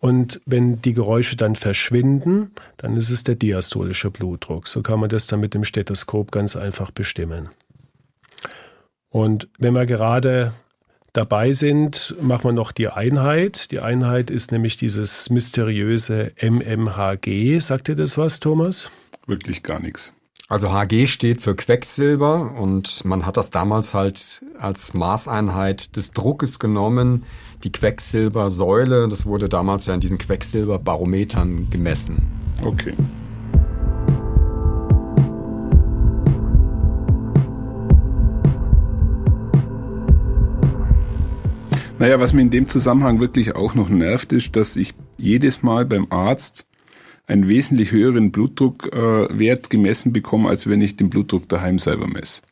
Und 0.00 0.40
wenn 0.46 0.80
die 0.80 0.92
Geräusche 0.92 1.36
dann 1.36 1.56
verschwinden, 1.56 2.50
dann 2.76 2.96
ist 2.96 3.10
es 3.10 3.24
der 3.24 3.34
diastolische 3.34 4.10
Blutdruck. 4.10 4.68
So 4.68 4.82
kann 4.82 5.00
man 5.00 5.08
das 5.08 5.26
dann 5.26 5.40
mit 5.40 5.54
dem 5.54 5.64
Stethoskop 5.64 6.32
ganz 6.32 6.56
einfach 6.56 6.90
bestimmen. 6.90 7.50
Und 9.10 9.48
wenn 9.58 9.74
wir 9.74 9.86
gerade 9.86 10.52
dabei 11.12 11.52
sind, 11.52 12.14
machen 12.20 12.44
wir 12.44 12.52
noch 12.52 12.72
die 12.72 12.88
Einheit. 12.88 13.70
Die 13.70 13.80
Einheit 13.80 14.30
ist 14.30 14.52
nämlich 14.52 14.76
dieses 14.76 15.30
mysteriöse 15.30 16.32
MMHG. 16.40 17.58
Sagt 17.60 17.88
dir 17.88 17.96
das 17.96 18.18
was, 18.18 18.40
Thomas? 18.40 18.90
Wirklich 19.26 19.62
gar 19.62 19.80
nichts. 19.80 20.12
Also 20.48 20.70
HG 20.70 21.08
steht 21.08 21.42
für 21.42 21.56
Quecksilber 21.56 22.52
und 22.56 23.04
man 23.04 23.26
hat 23.26 23.36
das 23.36 23.50
damals 23.50 23.94
halt 23.94 24.44
als 24.60 24.94
Maßeinheit 24.94 25.96
des 25.96 26.12
Druckes 26.12 26.60
genommen. 26.60 27.24
Die 27.64 27.72
Quecksilbersäule, 27.72 29.08
das 29.08 29.26
wurde 29.26 29.48
damals 29.48 29.86
ja 29.86 29.94
in 29.94 30.00
diesen 30.00 30.18
Quecksilberbarometern 30.18 31.68
gemessen. 31.70 32.28
Okay. 32.62 32.94
Naja, 41.98 42.20
was 42.20 42.32
mir 42.32 42.42
in 42.42 42.50
dem 42.50 42.68
Zusammenhang 42.68 43.18
wirklich 43.18 43.56
auch 43.56 43.74
noch 43.74 43.88
nervt, 43.88 44.32
ist, 44.32 44.54
dass 44.54 44.76
ich 44.76 44.94
jedes 45.16 45.64
Mal 45.64 45.86
beim 45.86 46.06
Arzt 46.10 46.66
einen 47.26 47.48
wesentlich 47.48 47.90
höheren 47.90 48.32
Blutdruckwert 48.32 49.66
äh, 49.66 49.68
gemessen 49.68 50.12
bekomme, 50.12 50.48
als 50.48 50.66
wenn 50.66 50.80
ich 50.80 50.96
den 50.96 51.10
Blutdruck 51.10 51.48
daheim 51.48 51.78
selber 51.78 52.06
messe. 52.06 52.42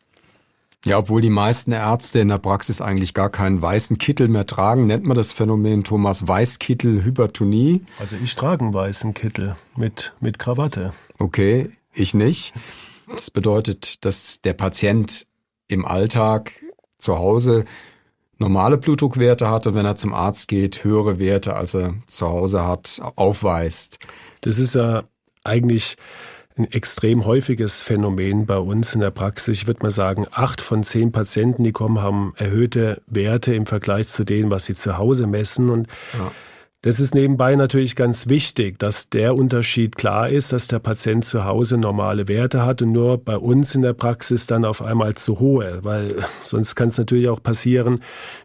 Ja, 0.86 0.98
obwohl 0.98 1.22
die 1.22 1.30
meisten 1.30 1.72
Ärzte 1.72 2.18
in 2.18 2.28
der 2.28 2.38
Praxis 2.38 2.82
eigentlich 2.82 3.14
gar 3.14 3.30
keinen 3.30 3.62
weißen 3.62 3.96
Kittel 3.96 4.28
mehr 4.28 4.44
tragen, 4.44 4.86
nennt 4.86 5.04
man 5.04 5.16
das 5.16 5.32
Phänomen 5.32 5.82
Thomas 5.82 6.28
Weißkittel-Hypertonie. 6.28 7.86
Also 7.98 8.16
ich 8.22 8.34
trage 8.34 8.64
einen 8.64 8.74
weißen 8.74 9.14
Kittel 9.14 9.56
mit, 9.76 10.12
mit 10.20 10.38
Krawatte. 10.38 10.92
Okay, 11.18 11.70
ich 11.94 12.12
nicht. 12.12 12.52
Das 13.08 13.30
bedeutet, 13.30 14.04
dass 14.04 14.42
der 14.42 14.52
Patient 14.52 15.26
im 15.68 15.86
Alltag 15.86 16.52
zu 16.98 17.16
Hause 17.16 17.64
normale 18.38 18.78
Blutdruckwerte 18.78 19.50
hat 19.50 19.66
und 19.66 19.74
wenn 19.74 19.86
er 19.86 19.96
zum 19.96 20.12
Arzt 20.12 20.48
geht, 20.48 20.84
höhere 20.84 21.18
Werte, 21.18 21.56
als 21.56 21.74
er 21.74 21.94
zu 22.06 22.28
Hause 22.28 22.66
hat, 22.66 23.00
aufweist. 23.16 23.98
Das 24.40 24.58
ist 24.58 24.74
ja 24.74 25.04
eigentlich 25.44 25.96
ein 26.56 26.70
extrem 26.70 27.24
häufiges 27.24 27.82
Phänomen 27.82 28.46
bei 28.46 28.58
uns 28.58 28.94
in 28.94 29.00
der 29.00 29.10
Praxis. 29.10 29.62
Ich 29.62 29.66
würde 29.66 29.82
mal 29.82 29.90
sagen, 29.90 30.26
acht 30.30 30.60
von 30.60 30.84
zehn 30.84 31.10
Patienten, 31.10 31.64
die 31.64 31.72
kommen, 31.72 32.00
haben 32.00 32.32
erhöhte 32.36 33.02
Werte 33.06 33.54
im 33.54 33.66
Vergleich 33.66 34.06
zu 34.08 34.24
denen, 34.24 34.50
was 34.50 34.66
sie 34.66 34.74
zu 34.74 34.96
Hause 34.96 35.26
messen. 35.26 35.70
Und 35.70 35.88
ja. 36.12 36.30
Das 36.84 37.00
ist 37.00 37.14
nebenbei 37.14 37.56
natürlich 37.56 37.96
ganz 37.96 38.28
wichtig, 38.28 38.78
dass 38.78 39.08
der 39.08 39.34
Unterschied 39.36 39.96
klar 39.96 40.28
ist, 40.28 40.52
dass 40.52 40.68
der 40.68 40.80
Patient 40.80 41.24
zu 41.24 41.46
Hause 41.46 41.78
normale 41.78 42.28
Werte 42.28 42.66
hat 42.66 42.82
und 42.82 42.92
nur 42.92 43.16
bei 43.16 43.38
uns 43.38 43.74
in 43.74 43.80
der 43.80 43.94
Praxis 43.94 44.46
dann 44.46 44.66
auf 44.66 44.82
einmal 44.82 45.14
zu 45.14 45.40
hohe, 45.40 45.78
weil 45.82 46.14
sonst 46.42 46.74
kann 46.74 46.88
es 46.88 46.98
natürlich 46.98 47.30
auch 47.30 47.42
passieren, 47.42 48.00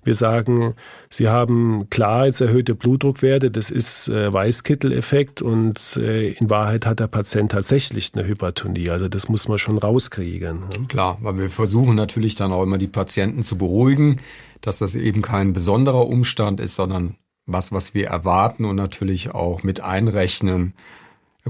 wir 0.06 0.14
sagen, 0.14 0.76
Sie 1.10 1.28
haben 1.28 1.90
klar 1.90 2.28
jetzt 2.28 2.40
erhöhte 2.40 2.76
Blutdruckwerte, 2.76 3.52
das 3.52 3.72
ist 3.72 4.08
äh, 4.08 4.32
Weißkittel-Effekt 4.32 5.42
und 5.42 5.98
äh, 5.98 6.30
in 6.30 6.50
Wahrheit 6.50 6.86
hat 6.86 7.02
der 7.02 7.08
Patient 7.08 7.52
tatsächlich 7.52 8.12
eine 8.14 8.26
Hypertonie, 8.26 8.90
also 8.90 9.10
das 9.10 9.28
muss 9.28 9.50
man 9.50 9.58
schon 9.58 9.78
rauskriegen. 9.78 10.62
Ne? 10.62 10.88
Klar, 10.88 11.18
weil 11.22 11.38
wir 11.40 11.50
versuchen 11.50 11.96
natürlich 11.96 12.36
dann 12.36 12.54
auch 12.54 12.64
immer 12.64 12.78
die 12.78 12.88
Patienten 12.88 13.44
zu 13.44 13.58
beruhigen, 13.58 14.22
dass 14.62 14.80
das 14.80 14.96
eben 14.96 15.22
kein 15.22 15.52
besonderer 15.52 16.08
Umstand 16.08 16.62
ist, 16.62 16.76
sondern 16.76 17.16
was, 17.52 17.72
was 17.72 17.94
wir 17.94 18.08
erwarten 18.08 18.66
und 18.66 18.76
natürlich 18.76 19.32
auch 19.32 19.64
mit 19.64 19.82
einrechnen. 19.82 20.74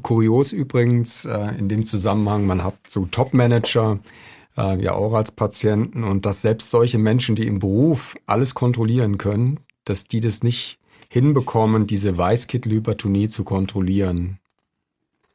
Kurios 0.02 0.54
übrigens 0.54 1.26
äh, 1.26 1.58
in 1.58 1.68
dem 1.68 1.84
Zusammenhang, 1.84 2.46
man 2.46 2.64
hat 2.64 2.76
so 2.88 3.06
Top-Manager, 3.06 4.00
äh, 4.58 4.82
ja 4.82 4.94
auch 4.94 5.14
als 5.14 5.32
Patienten 5.32 6.04
und 6.04 6.26
dass 6.26 6.42
selbst 6.42 6.70
solche 6.70 6.98
Menschen, 6.98 7.36
die 7.36 7.48
im 7.48 7.60
Beruf 7.60 8.16
alles 8.26 8.56
kontrollieren 8.56 9.18
können, 9.18 9.60
dass 9.86 10.08
die 10.08 10.20
das 10.20 10.44
nicht 10.44 10.80
hinbekommen, 11.10 11.88
diese 11.88 12.18
Weißkittelhypertonie 12.18 13.28
zu 13.28 13.44
kontrollieren. 13.44 14.40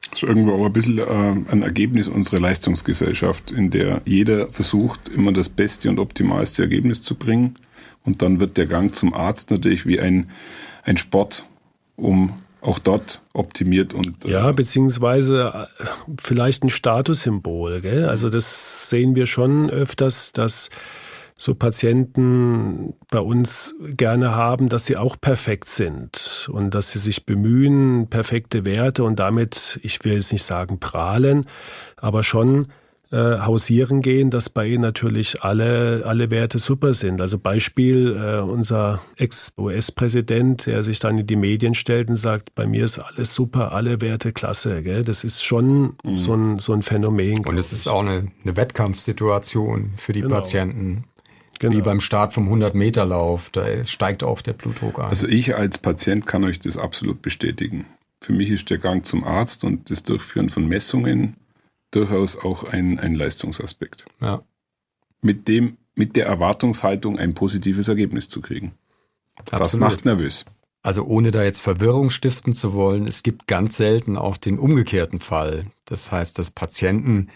Das 0.09 0.21
ist 0.21 0.29
irgendwo 0.29 0.53
auch 0.53 0.65
ein 0.65 0.73
bisschen 0.73 0.99
äh, 0.99 1.51
ein 1.51 1.63
Ergebnis 1.63 2.07
unserer 2.07 2.39
Leistungsgesellschaft, 2.39 3.51
in 3.51 3.71
der 3.71 4.01
jeder 4.05 4.49
versucht, 4.49 5.09
immer 5.09 5.31
das 5.31 5.49
beste 5.49 5.89
und 5.89 5.99
optimalste 5.99 6.61
Ergebnis 6.61 7.01
zu 7.01 7.15
bringen. 7.15 7.55
Und 8.05 8.21
dann 8.21 8.39
wird 8.39 8.57
der 8.57 8.67
Gang 8.67 8.93
zum 8.93 9.13
Arzt 9.13 9.51
natürlich 9.51 9.85
wie 9.85 9.99
ein, 9.99 10.29
ein 10.83 10.97
Sport, 10.97 11.45
um 11.95 12.33
auch 12.61 12.79
dort 12.79 13.21
optimiert 13.33 13.93
und 13.93 14.25
äh 14.25 14.31
ja 14.31 14.51
beziehungsweise 14.51 15.67
äh, 15.79 15.85
vielleicht 16.19 16.63
ein 16.63 16.71
Statussymbol 16.71 17.81
gell? 17.81 18.09
also 18.09 18.31
das 18.31 18.89
sehen 18.89 19.15
wir 19.15 19.27
schon 19.27 19.69
öfters 19.69 20.31
dass 20.31 20.71
so 21.37 21.53
Patienten 21.53 22.93
bei 23.11 23.19
uns 23.19 23.75
gerne 23.81 24.35
haben, 24.35 24.69
dass 24.69 24.85
sie 24.85 24.95
auch 24.95 25.19
perfekt 25.19 25.67
sind 25.67 26.49
und 26.51 26.73
dass 26.73 26.91
sie 26.91 26.99
sich 26.99 27.25
bemühen, 27.25 28.07
perfekte 28.07 28.65
Werte 28.65 29.03
und 29.03 29.19
damit, 29.19 29.79
ich 29.83 30.03
will 30.05 30.13
jetzt 30.13 30.31
nicht 30.31 30.43
sagen 30.43 30.79
prahlen, 30.79 31.45
aber 31.97 32.23
schon 32.23 32.67
äh, 33.15 33.39
hausieren 33.39 34.01
gehen, 34.01 34.29
dass 34.29 34.49
bei 34.49 34.67
ihnen 34.67 34.81
natürlich 34.81 35.41
alle, 35.41 36.03
alle 36.05 36.31
Werte 36.31 36.59
super 36.59 36.91
sind. 36.91 37.21
Also 37.21 37.39
Beispiel, 37.39 38.17
äh, 38.17 38.41
unser 38.41 38.99
Ex-US-Präsident, 39.15 40.65
der 40.65 40.83
sich 40.83 40.99
dann 40.99 41.17
in 41.17 41.25
die 41.25 41.37
Medien 41.37 41.75
stellt 41.75 42.09
und 42.09 42.17
sagt, 42.17 42.53
bei 42.55 42.67
mir 42.67 42.83
ist 42.83 42.99
alles 42.99 43.33
super, 43.33 43.71
alle 43.71 44.01
Werte 44.01 44.33
klasse. 44.33 44.83
Gell? 44.83 45.03
Das 45.03 45.23
ist 45.23 45.45
schon 45.45 45.95
mhm. 46.03 46.17
so, 46.17 46.33
ein, 46.33 46.59
so 46.59 46.73
ein 46.73 46.81
Phänomen. 46.81 47.45
Und 47.45 47.57
es 47.57 47.71
ist 47.71 47.87
auch 47.87 48.01
eine, 48.01 48.27
eine 48.43 48.57
Wettkampfsituation 48.57 49.91
für 49.95 50.11
die 50.11 50.21
genau. 50.21 50.35
Patienten. 50.35 51.05
Genau. 51.59 51.77
Wie 51.77 51.81
beim 51.81 52.01
Start 52.01 52.33
vom 52.33 52.53
100-Meter-Lauf, 52.53 53.49
da 53.49 53.63
steigt 53.85 54.25
auch 54.25 54.41
der 54.41 54.51
Blutdruck 54.51 54.99
an. 54.99 55.05
Also 55.05 55.29
ich 55.29 55.55
als 55.55 55.77
Patient 55.77 56.25
kann 56.25 56.43
euch 56.43 56.59
das 56.59 56.77
absolut 56.77 57.21
bestätigen. 57.21 57.85
Für 58.21 58.33
mich 58.33 58.49
ist 58.49 58.69
der 58.69 58.77
Gang 58.77 59.05
zum 59.05 59.23
Arzt 59.23 59.63
und 59.63 59.89
das 59.89 60.03
Durchführen 60.03 60.49
von 60.49 60.67
Messungen 60.67 61.37
durchaus 61.95 62.37
auch 62.37 62.63
ein, 62.63 62.99
ein 62.99 63.15
Leistungsaspekt. 63.15 64.05
Ja. 64.21 64.43
Mit 65.21 65.47
dem, 65.47 65.77
mit 65.95 66.15
der 66.15 66.25
Erwartungshaltung 66.25 67.17
ein 67.17 67.33
positives 67.33 67.87
Ergebnis 67.87 68.29
zu 68.29 68.41
kriegen. 68.41 68.73
Absolut. 69.35 69.61
Das 69.61 69.75
macht 69.75 70.05
nervös. 70.05 70.45
Also 70.85 71.03
ohne 71.03 71.31
da 71.31 71.43
jetzt 71.43 71.61
Verwirrung 71.61 72.11
stiften 72.11 72.53
zu 72.53 72.73
wollen, 72.73 73.07
es 73.07 73.23
gibt 73.23 73.47
ganz 73.47 73.77
selten 73.77 74.17
auch 74.17 74.37
den 74.37 74.59
umgekehrten 74.59 75.19
Fall. 75.19 75.65
Das 75.85 76.11
heißt, 76.11 76.37
dass 76.37 76.51
Patienten, 76.51 77.29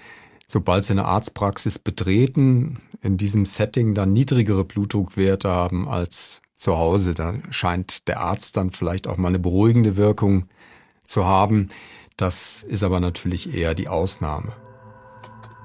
sobald 0.47 0.83
sie 0.83 0.93
eine 0.93 1.05
Arztpraxis 1.05 1.79
betreten, 1.79 2.79
in 3.01 3.17
diesem 3.17 3.47
Setting 3.47 3.95
dann 3.95 4.13
niedrigere 4.13 4.63
Blutdruckwerte 4.65 5.49
haben 5.49 5.87
als 5.87 6.43
zu 6.55 6.77
Hause. 6.77 7.15
Da 7.15 7.33
scheint 7.49 8.07
der 8.07 8.19
Arzt 8.19 8.55
dann 8.55 8.69
vielleicht 8.69 9.07
auch 9.07 9.17
mal 9.17 9.29
eine 9.29 9.39
beruhigende 9.39 9.97
Wirkung 9.97 10.47
zu 11.03 11.25
haben. 11.25 11.69
Das 12.19 12.63
ist 12.63 12.83
aber 12.83 12.99
natürlich 12.99 13.55
eher 13.55 13.73
die 13.73 13.87
Ausnahme. 13.87 14.51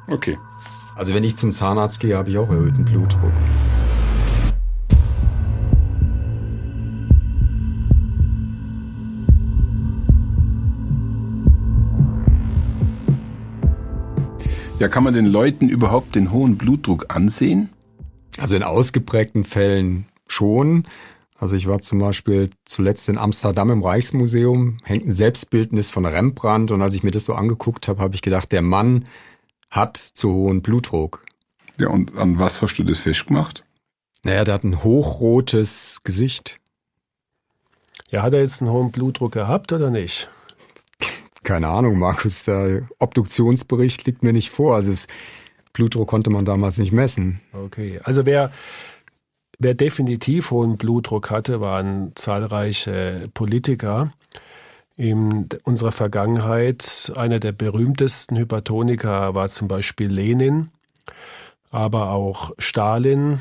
Okay. 0.06 0.38
Also 0.94 1.12
wenn 1.12 1.24
ich 1.24 1.36
zum 1.36 1.50
Zahnarzt 1.50 1.98
gehe, 1.98 2.16
habe 2.16 2.30
ich 2.30 2.38
auch 2.38 2.48
erhöhten 2.48 2.84
Blutdruck. 2.84 3.32
Ja, 14.78 14.86
kann 14.86 15.02
man 15.02 15.12
den 15.12 15.26
Leuten 15.26 15.68
überhaupt 15.68 16.14
den 16.14 16.30
hohen 16.30 16.56
Blutdruck 16.56 17.06
ansehen? 17.08 17.70
Also 18.38 18.54
in 18.54 18.62
ausgeprägten 18.62 19.42
Fällen 19.42 20.06
schon. 20.28 20.84
Also 21.38 21.56
ich 21.56 21.66
war 21.66 21.80
zum 21.80 21.98
Beispiel 21.98 22.50
zuletzt 22.64 23.08
in 23.08 23.18
Amsterdam 23.18 23.70
im 23.70 23.82
Reichsmuseum, 23.82 24.78
hängt 24.84 25.06
ein 25.06 25.12
Selbstbildnis 25.12 25.90
von 25.90 26.06
Rembrandt 26.06 26.70
und 26.70 26.80
als 26.80 26.94
ich 26.94 27.02
mir 27.02 27.10
das 27.10 27.24
so 27.24 27.34
angeguckt 27.34 27.88
habe, 27.88 28.00
habe 28.00 28.14
ich 28.14 28.22
gedacht, 28.22 28.52
der 28.52 28.62
Mann 28.62 29.06
hat 29.70 29.96
zu 29.96 30.32
hohen 30.32 30.62
Blutdruck. 30.62 31.24
Ja, 31.78 31.88
und 31.88 32.16
an 32.16 32.38
was 32.38 32.62
hast 32.62 32.76
du 32.76 32.84
das 32.84 33.00
festgemacht? 33.00 33.64
Naja, 34.24 34.44
der 34.44 34.54
hat 34.54 34.64
ein 34.64 34.84
hochrotes 34.84 36.00
Gesicht. 36.04 36.60
Ja, 38.10 38.22
hat 38.22 38.32
er 38.32 38.40
jetzt 38.40 38.62
einen 38.62 38.70
hohen 38.70 38.92
Blutdruck 38.92 39.32
gehabt 39.32 39.72
oder 39.72 39.90
nicht? 39.90 40.30
Keine 41.42 41.68
Ahnung, 41.68 41.98
Markus, 41.98 42.44
der 42.44 42.88
Obduktionsbericht 43.00 44.06
liegt 44.06 44.22
mir 44.22 44.32
nicht 44.32 44.50
vor. 44.50 44.76
Also 44.76 44.92
es 44.92 45.08
Blutdruck 45.74 46.08
konnte 46.08 46.30
man 46.30 46.44
damals 46.44 46.78
nicht 46.78 46.92
messen. 46.92 47.40
Okay, 47.52 48.00
also 48.04 48.24
wer, 48.24 48.52
wer 49.58 49.74
definitiv 49.74 50.50
hohen 50.50 50.76
Blutdruck 50.76 51.30
hatte, 51.30 51.60
waren 51.60 52.12
zahlreiche 52.14 53.28
Politiker. 53.34 54.12
In 54.96 55.48
unserer 55.64 55.92
Vergangenheit 55.92 57.12
einer 57.16 57.40
der 57.40 57.52
berühmtesten 57.52 58.36
Hypertoniker 58.36 59.34
war 59.34 59.48
zum 59.48 59.66
Beispiel 59.66 60.08
Lenin, 60.08 60.70
aber 61.70 62.10
auch 62.10 62.52
Stalin 62.58 63.40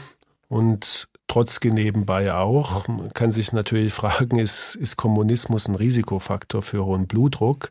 und 0.50 1.08
Trotzki 1.28 1.72
nebenbei 1.72 2.34
auch. 2.34 2.88
Man 2.88 3.10
kann 3.14 3.32
sich 3.32 3.54
natürlich 3.54 3.94
fragen, 3.94 4.40
ist, 4.40 4.76
ist 4.76 4.98
Kommunismus 4.98 5.68
ein 5.68 5.76
Risikofaktor 5.76 6.62
für 6.62 6.86
hohen 6.86 7.08
Blutdruck? 7.08 7.70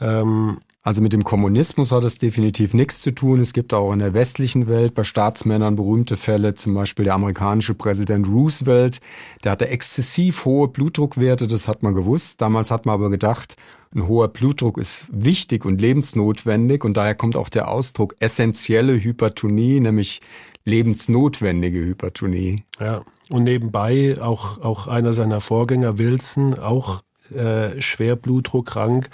Ähm, 0.00 0.60
also 0.82 1.00
mit 1.00 1.12
dem 1.12 1.22
Kommunismus 1.22 1.92
hat 1.92 2.02
es 2.02 2.18
definitiv 2.18 2.74
nichts 2.74 3.02
zu 3.02 3.12
tun. 3.12 3.40
Es 3.40 3.52
gibt 3.52 3.72
auch 3.72 3.92
in 3.92 4.00
der 4.00 4.14
westlichen 4.14 4.66
Welt 4.66 4.94
bei 4.94 5.04
Staatsmännern 5.04 5.76
berühmte 5.76 6.16
Fälle, 6.16 6.54
zum 6.54 6.74
Beispiel 6.74 7.04
der 7.04 7.14
amerikanische 7.14 7.74
Präsident 7.74 8.26
Roosevelt, 8.26 9.00
der 9.44 9.52
hatte 9.52 9.68
exzessiv 9.68 10.44
hohe 10.44 10.66
Blutdruckwerte, 10.68 11.46
das 11.46 11.68
hat 11.68 11.84
man 11.84 11.94
gewusst. 11.94 12.40
Damals 12.40 12.72
hat 12.72 12.84
man 12.84 12.94
aber 12.94 13.10
gedacht, 13.10 13.56
ein 13.94 14.08
hoher 14.08 14.28
Blutdruck 14.28 14.78
ist 14.78 15.06
wichtig 15.10 15.64
und 15.64 15.80
lebensnotwendig 15.80 16.82
und 16.84 16.96
daher 16.96 17.14
kommt 17.14 17.36
auch 17.36 17.48
der 17.48 17.68
Ausdruck 17.68 18.16
essentielle 18.18 18.94
Hypertonie, 18.94 19.78
nämlich 19.78 20.20
lebensnotwendige 20.64 21.78
Hypertonie. 21.78 22.64
Ja, 22.80 23.02
und 23.30 23.44
nebenbei 23.44 24.16
auch, 24.20 24.60
auch 24.60 24.88
einer 24.88 25.12
seiner 25.12 25.40
Vorgänger, 25.40 25.98
Wilson, 25.98 26.58
auch 26.58 27.02
äh, 27.34 27.80
schwer 27.80 28.16
blutdruckkrank, 28.16 29.08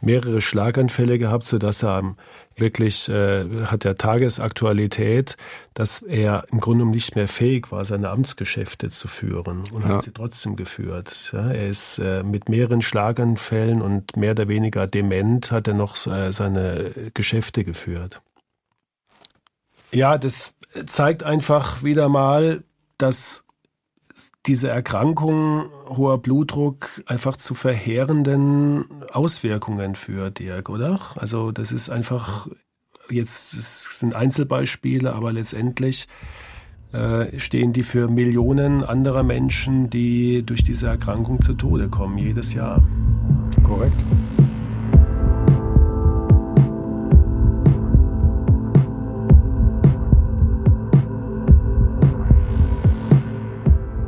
mehrere 0.00 0.40
Schlaganfälle 0.40 1.18
gehabt, 1.18 1.46
sodass 1.46 1.82
er 1.82 2.16
wirklich 2.56 3.08
äh, 3.08 3.44
hat 3.66 3.84
der 3.84 3.96
Tagesaktualität, 3.96 5.36
dass 5.74 6.00
er 6.02 6.44
im 6.50 6.60
Grunde 6.60 6.86
nicht 6.86 7.16
mehr 7.16 7.28
fähig 7.28 7.70
war, 7.70 7.84
seine 7.84 8.10
Amtsgeschäfte 8.10 8.88
zu 8.88 9.08
führen 9.08 9.64
und 9.72 9.82
ja. 9.82 9.88
hat 9.88 10.02
sie 10.02 10.12
trotzdem 10.12 10.56
geführt. 10.56 11.30
Ja, 11.32 11.50
er 11.50 11.68
ist 11.68 11.98
äh, 11.98 12.22
mit 12.22 12.48
mehreren 12.48 12.82
Schlaganfällen 12.82 13.82
und 13.82 14.16
mehr 14.16 14.32
oder 14.32 14.48
weniger 14.48 14.86
dement 14.86 15.50
hat 15.50 15.68
er 15.68 15.74
noch 15.74 15.96
äh, 16.06 16.32
seine 16.32 16.92
Geschäfte 17.14 17.64
geführt. 17.64 18.22
Ja, 19.92 20.18
das 20.18 20.54
zeigt 20.86 21.22
einfach 21.22 21.82
wieder 21.82 22.08
mal, 22.08 22.64
dass 22.98 23.45
diese 24.46 24.68
Erkrankung 24.68 25.68
hoher 25.88 26.18
Blutdruck 26.18 27.02
einfach 27.06 27.36
zu 27.36 27.54
verheerenden 27.54 28.84
Auswirkungen 29.12 29.94
führt, 29.94 30.38
Dirk, 30.38 30.68
oder? 30.68 30.98
Also 31.16 31.52
das 31.52 31.72
ist 31.72 31.90
einfach 31.90 32.48
jetzt 33.10 33.98
sind 34.00 34.14
Einzelbeispiele, 34.14 35.12
aber 35.12 35.32
letztendlich 35.32 36.08
äh, 36.92 37.38
stehen 37.38 37.72
die 37.72 37.82
für 37.82 38.08
Millionen 38.08 38.84
anderer 38.84 39.22
Menschen, 39.22 39.90
die 39.90 40.42
durch 40.44 40.64
diese 40.64 40.88
Erkrankung 40.88 41.40
zu 41.40 41.54
Tode 41.54 41.88
kommen 41.88 42.18
jedes 42.18 42.54
Jahr. 42.54 42.82
Korrekt. 43.62 44.02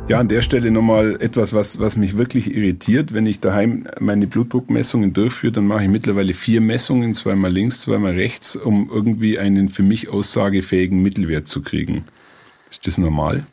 Ja, 0.09 0.19
an 0.19 0.27
der 0.27 0.41
Stelle 0.41 0.71
nochmal 0.71 1.21
etwas, 1.21 1.53
was, 1.53 1.77
was 1.77 1.95
mich 1.95 2.17
wirklich 2.17 2.55
irritiert. 2.55 3.13
Wenn 3.13 3.27
ich 3.27 3.41
daheim 3.41 3.87
meine 3.99 4.25
Blutdruckmessungen 4.25 5.13
durchführe, 5.13 5.53
dann 5.53 5.67
mache 5.67 5.83
ich 5.83 5.89
mittlerweile 5.89 6.33
vier 6.33 6.61
Messungen, 6.61 7.13
zweimal 7.13 7.53
links, 7.53 7.81
zweimal 7.81 8.13
rechts, 8.13 8.55
um 8.55 8.89
irgendwie 8.91 9.37
einen 9.37 9.69
für 9.69 9.83
mich 9.83 10.09
aussagefähigen 10.09 11.03
Mittelwert 11.03 11.47
zu 11.47 11.61
kriegen. 11.61 12.05
Ist 12.71 12.87
das 12.87 12.97
normal? 12.97 13.45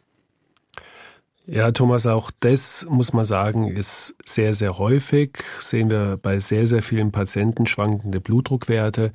Ja, 1.49 1.71
Thomas, 1.71 2.09
auch 2.09 2.33
das 2.41 2.89
muss 2.91 3.13
man 3.13 3.25
sagen, 3.25 3.69
ist 3.69 4.17
sehr, 4.25 4.53
sehr 4.53 4.79
häufig. 4.79 5.39
Sehen 5.61 5.91
wir 5.91 6.19
bei 6.21 6.41
sehr, 6.41 6.67
sehr 6.67 6.83
vielen 6.83 7.13
Patienten 7.13 7.67
schwankende 7.67 8.21
Blutdruckwerte. 8.21 9.13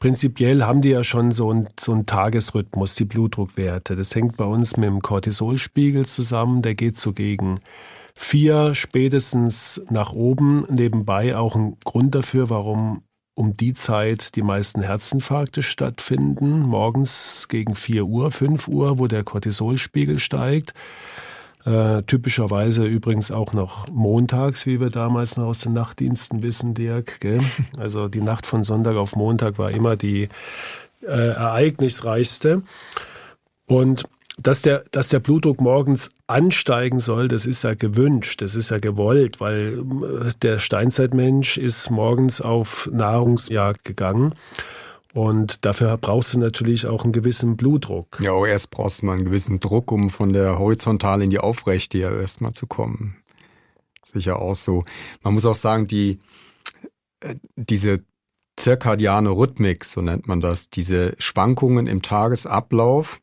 Prinzipiell 0.00 0.62
haben 0.62 0.80
die 0.80 0.88
ja 0.88 1.04
schon 1.04 1.30
so 1.30 1.50
einen, 1.50 1.68
so 1.78 1.92
einen 1.92 2.06
Tagesrhythmus, 2.06 2.94
die 2.94 3.04
Blutdruckwerte. 3.04 3.96
Das 3.96 4.14
hängt 4.14 4.38
bei 4.38 4.46
uns 4.46 4.78
mit 4.78 4.86
dem 4.86 5.02
Cortisolspiegel 5.02 6.06
zusammen. 6.06 6.62
Der 6.62 6.74
geht 6.74 6.96
so 6.96 7.12
gegen 7.12 7.60
vier 8.14 8.74
spätestens 8.74 9.82
nach 9.90 10.14
oben. 10.14 10.64
Nebenbei 10.70 11.36
auch 11.36 11.54
ein 11.54 11.76
Grund 11.84 12.14
dafür, 12.14 12.48
warum 12.48 13.02
um 13.34 13.58
die 13.58 13.74
Zeit 13.74 14.36
die 14.36 14.42
meisten 14.42 14.80
Herzinfarkte 14.80 15.60
stattfinden. 15.62 16.60
Morgens 16.60 17.46
gegen 17.48 17.74
vier 17.74 18.06
Uhr, 18.06 18.32
fünf 18.32 18.68
Uhr, 18.68 18.98
wo 18.98 19.06
der 19.06 19.22
Cortisolspiegel 19.22 20.18
steigt. 20.18 20.72
Äh, 21.68 22.02
typischerweise 22.04 22.86
übrigens 22.86 23.30
auch 23.30 23.52
noch 23.52 23.88
montags, 23.90 24.64
wie 24.64 24.80
wir 24.80 24.88
damals 24.88 25.36
noch 25.36 25.48
aus 25.48 25.60
den 25.60 25.74
Nachtdiensten 25.74 26.42
wissen, 26.42 26.72
Dirk. 26.72 27.20
Gell? 27.20 27.42
Also 27.78 28.08
die 28.08 28.22
Nacht 28.22 28.46
von 28.46 28.64
Sonntag 28.64 28.96
auf 28.96 29.16
Montag 29.16 29.58
war 29.58 29.70
immer 29.70 29.96
die 29.96 30.30
äh, 31.02 31.06
ereignisreichste. 31.06 32.62
Und 33.66 34.04
dass 34.40 34.62
der, 34.62 34.84
dass 34.92 35.08
der 35.08 35.18
Blutdruck 35.18 35.60
morgens 35.60 36.12
ansteigen 36.26 37.00
soll, 37.00 37.28
das 37.28 37.44
ist 37.44 37.64
ja 37.64 37.74
gewünscht, 37.74 38.40
das 38.40 38.54
ist 38.54 38.70
ja 38.70 38.78
gewollt, 38.78 39.40
weil 39.40 39.78
äh, 39.78 40.32
der 40.40 40.58
Steinzeitmensch 40.58 41.58
ist 41.58 41.90
morgens 41.90 42.40
auf 42.40 42.88
Nahrungsjagd 42.90 43.84
gegangen. 43.84 44.32
Und 45.18 45.64
dafür 45.64 45.96
brauchst 45.96 46.34
du 46.34 46.38
natürlich 46.38 46.86
auch 46.86 47.02
einen 47.02 47.12
gewissen 47.12 47.56
Blutdruck. 47.56 48.20
Ja, 48.22 48.46
erst 48.46 48.70
brauchst 48.70 49.02
du 49.02 49.06
mal 49.06 49.14
einen 49.14 49.24
gewissen 49.24 49.58
Druck, 49.58 49.90
um 49.90 50.10
von 50.10 50.32
der 50.32 50.60
Horizontale 50.60 51.24
in 51.24 51.30
die 51.30 51.40
Aufrechte 51.40 51.98
ja 51.98 52.16
erstmal 52.16 52.52
zu 52.52 52.68
kommen. 52.68 53.16
Sicher 54.04 54.40
auch 54.40 54.54
so. 54.54 54.84
Man 55.24 55.34
muss 55.34 55.44
auch 55.44 55.56
sagen, 55.56 55.88
die, 55.88 56.20
äh, 57.18 57.34
diese 57.56 58.04
zirkadiane 58.56 59.30
Rhythmik, 59.30 59.84
so 59.84 60.02
nennt 60.02 60.28
man 60.28 60.40
das, 60.40 60.70
diese 60.70 61.16
Schwankungen 61.18 61.88
im 61.88 62.00
Tagesablauf, 62.00 63.18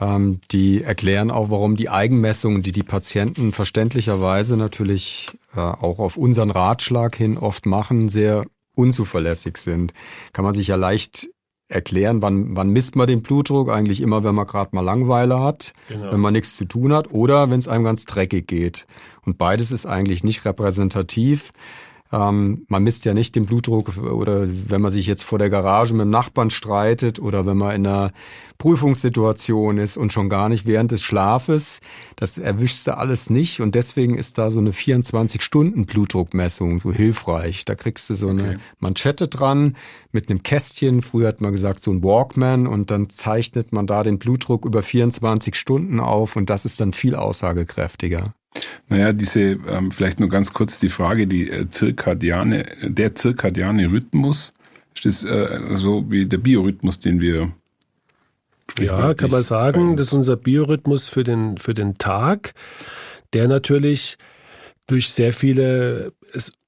ähm, 0.00 0.40
die 0.52 0.84
erklären 0.84 1.32
auch, 1.32 1.50
warum 1.50 1.74
die 1.74 1.88
Eigenmessungen, 1.88 2.62
die 2.62 2.70
die 2.70 2.84
Patienten 2.84 3.50
verständlicherweise 3.52 4.56
natürlich 4.56 5.36
äh, 5.56 5.58
auch 5.58 5.98
auf 5.98 6.16
unseren 6.16 6.52
Ratschlag 6.52 7.16
hin 7.16 7.38
oft 7.38 7.66
machen, 7.66 8.08
sehr 8.08 8.44
unzuverlässig 8.78 9.58
sind. 9.58 9.92
Kann 10.32 10.44
man 10.44 10.54
sich 10.54 10.68
ja 10.68 10.76
leicht 10.76 11.28
erklären, 11.68 12.22
wann, 12.22 12.56
wann 12.56 12.70
misst 12.70 12.96
man 12.96 13.06
den 13.06 13.22
Blutdruck? 13.22 13.70
Eigentlich 13.70 14.00
immer, 14.00 14.24
wenn 14.24 14.34
man 14.34 14.46
gerade 14.46 14.74
mal 14.74 14.80
Langweile 14.80 15.40
hat, 15.40 15.74
genau. 15.88 16.12
wenn 16.12 16.20
man 16.20 16.32
nichts 16.32 16.56
zu 16.56 16.64
tun 16.64 16.92
hat 16.92 17.10
oder 17.12 17.50
wenn 17.50 17.58
es 17.58 17.68
einem 17.68 17.84
ganz 17.84 18.06
dreckig 18.06 18.46
geht. 18.46 18.86
Und 19.26 19.36
beides 19.36 19.72
ist 19.72 19.84
eigentlich 19.84 20.24
nicht 20.24 20.44
repräsentativ. 20.44 21.52
Ähm, 22.10 22.64
man 22.68 22.82
misst 22.82 23.04
ja 23.04 23.12
nicht 23.12 23.36
den 23.36 23.44
Blutdruck 23.46 23.98
oder 23.98 24.46
wenn 24.48 24.80
man 24.80 24.90
sich 24.90 25.06
jetzt 25.06 25.24
vor 25.24 25.38
der 25.38 25.50
Garage 25.50 25.92
mit 25.92 26.04
dem 26.04 26.10
Nachbarn 26.10 26.48
streitet 26.50 27.18
oder 27.18 27.44
wenn 27.44 27.58
man 27.58 27.76
in 27.76 27.86
einer 27.86 28.12
Prüfungssituation 28.56 29.76
ist 29.78 29.96
und 29.96 30.12
schon 30.12 30.28
gar 30.28 30.48
nicht 30.48 30.66
während 30.66 30.90
des 30.90 31.02
Schlafes. 31.02 31.78
Das 32.16 32.36
erwischst 32.38 32.84
du 32.86 32.96
alles 32.96 33.30
nicht 33.30 33.60
und 33.60 33.74
deswegen 33.74 34.16
ist 34.16 34.38
da 34.38 34.50
so 34.50 34.58
eine 34.58 34.72
24-Stunden-Blutdruckmessung 34.72 36.80
so 36.80 36.92
hilfreich. 36.92 37.64
Da 37.64 37.76
kriegst 37.76 38.10
du 38.10 38.14
so 38.14 38.28
eine 38.28 38.42
okay. 38.42 38.58
Manschette 38.80 39.28
dran 39.28 39.76
mit 40.10 40.28
einem 40.28 40.42
Kästchen. 40.42 41.02
Früher 41.02 41.28
hat 41.28 41.40
man 41.40 41.52
gesagt 41.52 41.84
so 41.84 41.92
ein 41.92 42.02
Walkman 42.02 42.66
und 42.66 42.90
dann 42.90 43.10
zeichnet 43.10 43.72
man 43.72 43.86
da 43.86 44.02
den 44.02 44.18
Blutdruck 44.18 44.64
über 44.64 44.82
24 44.82 45.54
Stunden 45.54 46.00
auf 46.00 46.34
und 46.36 46.50
das 46.50 46.64
ist 46.64 46.80
dann 46.80 46.92
viel 46.92 47.14
aussagekräftiger. 47.14 48.34
Naja, 48.88 49.12
diese, 49.12 49.40
ähm, 49.40 49.90
vielleicht 49.90 50.20
nur 50.20 50.28
ganz 50.28 50.52
kurz 50.52 50.78
die 50.78 50.88
Frage, 50.88 51.26
die 51.26 51.50
äh, 51.50 51.68
zirkadiane, 51.68 52.66
der 52.82 53.14
zirkadiane 53.14 53.90
Rhythmus, 53.90 54.52
ist 54.94 55.04
das 55.04 55.24
äh, 55.24 55.60
so 55.76 56.10
wie 56.10 56.26
der 56.26 56.38
Biorhythmus, 56.38 56.98
den 56.98 57.20
wir 57.20 57.52
ja, 58.78 59.14
kann 59.14 59.30
man 59.30 59.42
sagen, 59.42 59.96
das 59.96 60.08
ist 60.08 60.12
unser 60.12 60.36
Biorhythmus 60.36 61.08
für 61.08 61.24
den, 61.24 61.56
für 61.56 61.74
den 61.74 61.96
Tag, 61.96 62.52
der 63.32 63.48
natürlich 63.48 64.18
durch 64.86 65.10
sehr 65.10 65.32
viele 65.32 66.12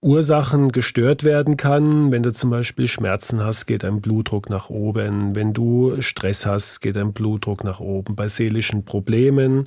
Ursachen 0.00 0.72
gestört 0.72 1.24
werden 1.24 1.56
kann. 1.56 2.10
Wenn 2.10 2.22
du 2.22 2.32
zum 2.32 2.50
Beispiel 2.50 2.86
Schmerzen 2.86 3.42
hast, 3.42 3.66
geht 3.66 3.82
dein 3.82 4.00
Blutdruck 4.00 4.50
nach 4.50 4.68
oben. 4.70 5.34
Wenn 5.34 5.52
du 5.52 6.00
Stress 6.00 6.46
hast, 6.46 6.80
geht 6.80 6.96
dein 6.96 7.12
Blutdruck 7.12 7.64
nach 7.64 7.80
oben. 7.80 8.16
Bei 8.16 8.28
seelischen 8.28 8.84
Problemen 8.84 9.64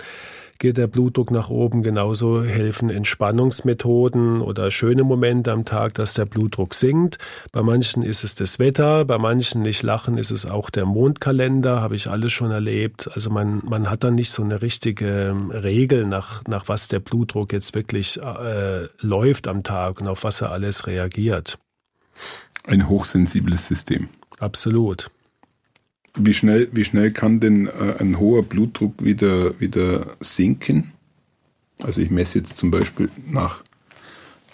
geht 0.63 0.77
der 0.77 0.87
Blutdruck 0.87 1.29
nach 1.29 1.49
oben. 1.49 1.83
Genauso 1.83 2.41
helfen 2.41 2.89
Entspannungsmethoden 2.89 4.39
oder 4.39 4.71
schöne 4.71 5.03
Momente 5.03 5.51
am 5.51 5.65
Tag, 5.65 5.93
dass 5.95 6.13
der 6.13 6.23
Blutdruck 6.23 6.73
sinkt. 6.73 7.17
Bei 7.51 7.61
manchen 7.61 8.01
ist 8.01 8.23
es 8.23 8.35
das 8.35 8.59
Wetter, 8.59 9.03
bei 9.03 9.17
manchen 9.17 9.61
nicht 9.61 9.83
lachen 9.83 10.17
ist 10.17 10.31
es 10.31 10.45
auch 10.45 10.69
der 10.69 10.85
Mondkalender, 10.85 11.81
habe 11.81 11.97
ich 11.97 12.09
alles 12.09 12.31
schon 12.31 12.49
erlebt. 12.49 13.09
Also 13.13 13.29
man, 13.29 13.61
man 13.65 13.89
hat 13.89 14.05
dann 14.05 14.15
nicht 14.15 14.31
so 14.31 14.41
eine 14.41 14.61
richtige 14.61 15.31
ähm, 15.31 15.51
Regel, 15.51 16.07
nach, 16.07 16.45
nach 16.47 16.69
was 16.69 16.87
der 16.87 17.01
Blutdruck 17.01 17.51
jetzt 17.51 17.75
wirklich 17.75 18.21
äh, 18.21 18.87
läuft 18.99 19.49
am 19.49 19.63
Tag 19.63 19.99
und 19.99 20.07
auf 20.07 20.23
was 20.23 20.39
er 20.39 20.53
alles 20.53 20.87
reagiert. 20.87 21.59
Ein 22.65 22.87
hochsensibles 22.87 23.67
System. 23.67 24.07
Absolut. 24.39 25.11
Wie 26.15 26.33
schnell, 26.33 26.69
wie 26.71 26.85
schnell 26.85 27.11
kann 27.11 27.39
denn 27.39 27.67
äh, 27.67 27.95
ein 27.99 28.19
hoher 28.19 28.43
Blutdruck 28.43 29.03
wieder, 29.03 29.59
wieder 29.59 30.15
sinken? 30.19 30.91
Also 31.81 32.01
ich 32.01 32.11
messe 32.11 32.39
jetzt 32.39 32.55
zum 32.55 32.69
Beispiel 32.69 33.09
nach 33.27 33.63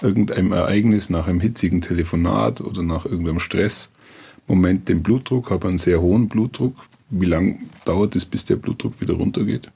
irgendeinem 0.01 0.53
Ereignis, 0.53 1.09
nach 1.09 1.27
einem 1.27 1.41
hitzigen 1.41 1.81
Telefonat 1.81 2.61
oder 2.61 2.81
nach 2.81 3.05
irgendeinem 3.05 3.39
Stressmoment 3.39 4.87
den 4.87 5.03
Blutdruck, 5.03 5.51
habe 5.51 5.67
einen 5.67 5.77
sehr 5.77 6.01
hohen 6.01 6.29
Blutdruck. 6.29 6.75
Wie 7.09 7.25
lange 7.25 7.59
dauert 7.85 8.15
es, 8.15 8.25
bis 8.25 8.45
der 8.45 8.55
Blutdruck 8.55 9.01
wieder 9.01 9.15
runtergeht? 9.15 9.69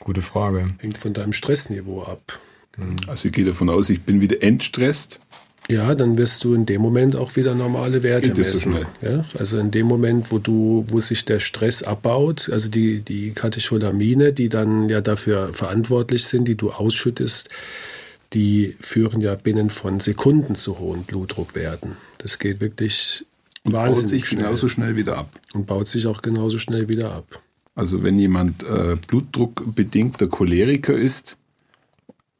Gute 0.00 0.22
Frage. 0.22 0.74
Hängt 0.78 0.98
von 0.98 1.12
deinem 1.12 1.32
Stressniveau 1.32 2.02
ab. 2.02 2.40
Also 3.06 3.28
ich 3.28 3.34
gehe 3.34 3.44
davon 3.44 3.70
aus, 3.70 3.88
ich 3.88 4.02
bin 4.02 4.20
wieder 4.20 4.42
entstresst. 4.42 5.20
Ja, 5.68 5.94
dann 5.94 6.16
wirst 6.16 6.44
du 6.44 6.54
in 6.54 6.64
dem 6.64 6.80
Moment 6.80 7.16
auch 7.16 7.34
wieder 7.34 7.54
normale 7.54 8.02
Werte 8.02 8.28
Geht 8.30 8.44
so 8.44 8.52
messen. 8.52 8.72
schnell? 8.72 8.86
ja, 9.02 9.24
also 9.36 9.58
in 9.58 9.70
dem 9.72 9.86
Moment, 9.86 10.30
wo 10.30 10.38
du, 10.38 10.86
wo 10.88 11.00
sich 11.00 11.24
der 11.24 11.40
Stress 11.40 11.82
abbaut, 11.82 12.48
also 12.50 12.68
die, 12.68 13.00
die 13.00 13.32
Katecholamine, 13.32 14.32
die 14.32 14.48
dann 14.48 14.88
ja 14.88 15.00
dafür 15.00 15.52
verantwortlich 15.52 16.24
sind, 16.24 16.46
die 16.46 16.54
du 16.54 16.70
ausschüttest, 16.70 17.48
die 18.32 18.76
führen 18.80 19.20
ja 19.20 19.34
binnen 19.34 19.70
von 19.70 19.98
Sekunden 19.98 20.54
zu 20.54 20.78
hohen 20.78 21.02
Blutdruckwerten. 21.02 21.92
Das 22.18 22.38
geht 22.38 22.60
wirklich 22.60 23.24
Baut 23.64 23.72
wahnsinnig 23.74 24.10
sich 24.10 24.26
schnell 24.26 24.44
genauso 24.44 24.68
schnell 24.68 24.96
wieder 24.96 25.16
ab. 25.18 25.30
und 25.54 25.66
baut 25.66 25.88
sich 25.88 26.06
auch 26.06 26.22
genauso 26.22 26.58
schnell 26.58 26.88
wieder 26.88 27.12
ab. 27.12 27.40
Also 27.74 28.02
wenn 28.02 28.18
jemand 28.18 28.62
äh, 28.62 28.96
blutdruckbedingter 29.06 30.28
Choleriker 30.28 30.94
ist, 30.96 31.36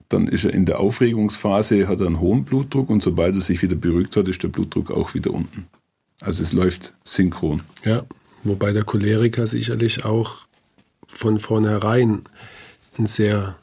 dann 0.08 0.28
ist 0.28 0.44
er 0.44 0.52
in 0.52 0.66
der 0.66 0.80
Aufregungsphase, 0.80 1.88
hat 1.88 2.00
er 2.00 2.06
einen 2.06 2.20
hohen 2.20 2.44
Blutdruck 2.44 2.90
und 2.90 3.02
sobald 3.02 3.34
er 3.34 3.40
sich 3.40 3.62
wieder 3.62 3.76
beruhigt 3.76 4.16
hat, 4.16 4.28
ist 4.28 4.42
der 4.42 4.48
Blutdruck 4.48 4.90
auch 4.90 5.14
wieder 5.14 5.32
unten. 5.32 5.66
Also 6.20 6.42
es 6.42 6.52
läuft 6.52 6.94
synchron. 7.04 7.62
Ja, 7.84 8.04
wobei 8.44 8.72
der 8.72 8.84
Choleriker 8.84 9.46
sicherlich 9.46 10.04
auch 10.04 10.46
von 11.06 11.38
vornherein 11.38 12.22
einen 12.96 13.06
sehr 13.06 13.56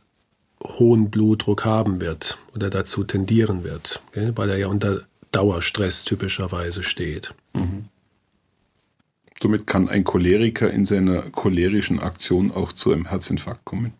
hohen 0.61 1.09
Blutdruck 1.09 1.65
haben 1.65 1.99
wird 1.99 2.37
oder 2.55 2.69
dazu 2.69 3.03
tendieren 3.03 3.63
wird, 3.63 4.01
weil 4.13 4.49
er 4.49 4.57
ja 4.57 4.67
unter 4.67 5.01
Dauerstress 5.31 6.05
typischerweise 6.05 6.83
steht. 6.83 7.33
Somit 9.41 9.67
kann 9.67 9.89
ein 9.89 10.03
Choleriker 10.03 10.69
in 10.69 10.85
seiner 10.85 11.23
cholerischen 11.31 11.99
Aktion 11.99 12.51
auch 12.51 12.71
zu 12.71 12.93
einem 12.93 13.07
Herzinfarkt 13.07 13.65
kommen, 13.65 13.93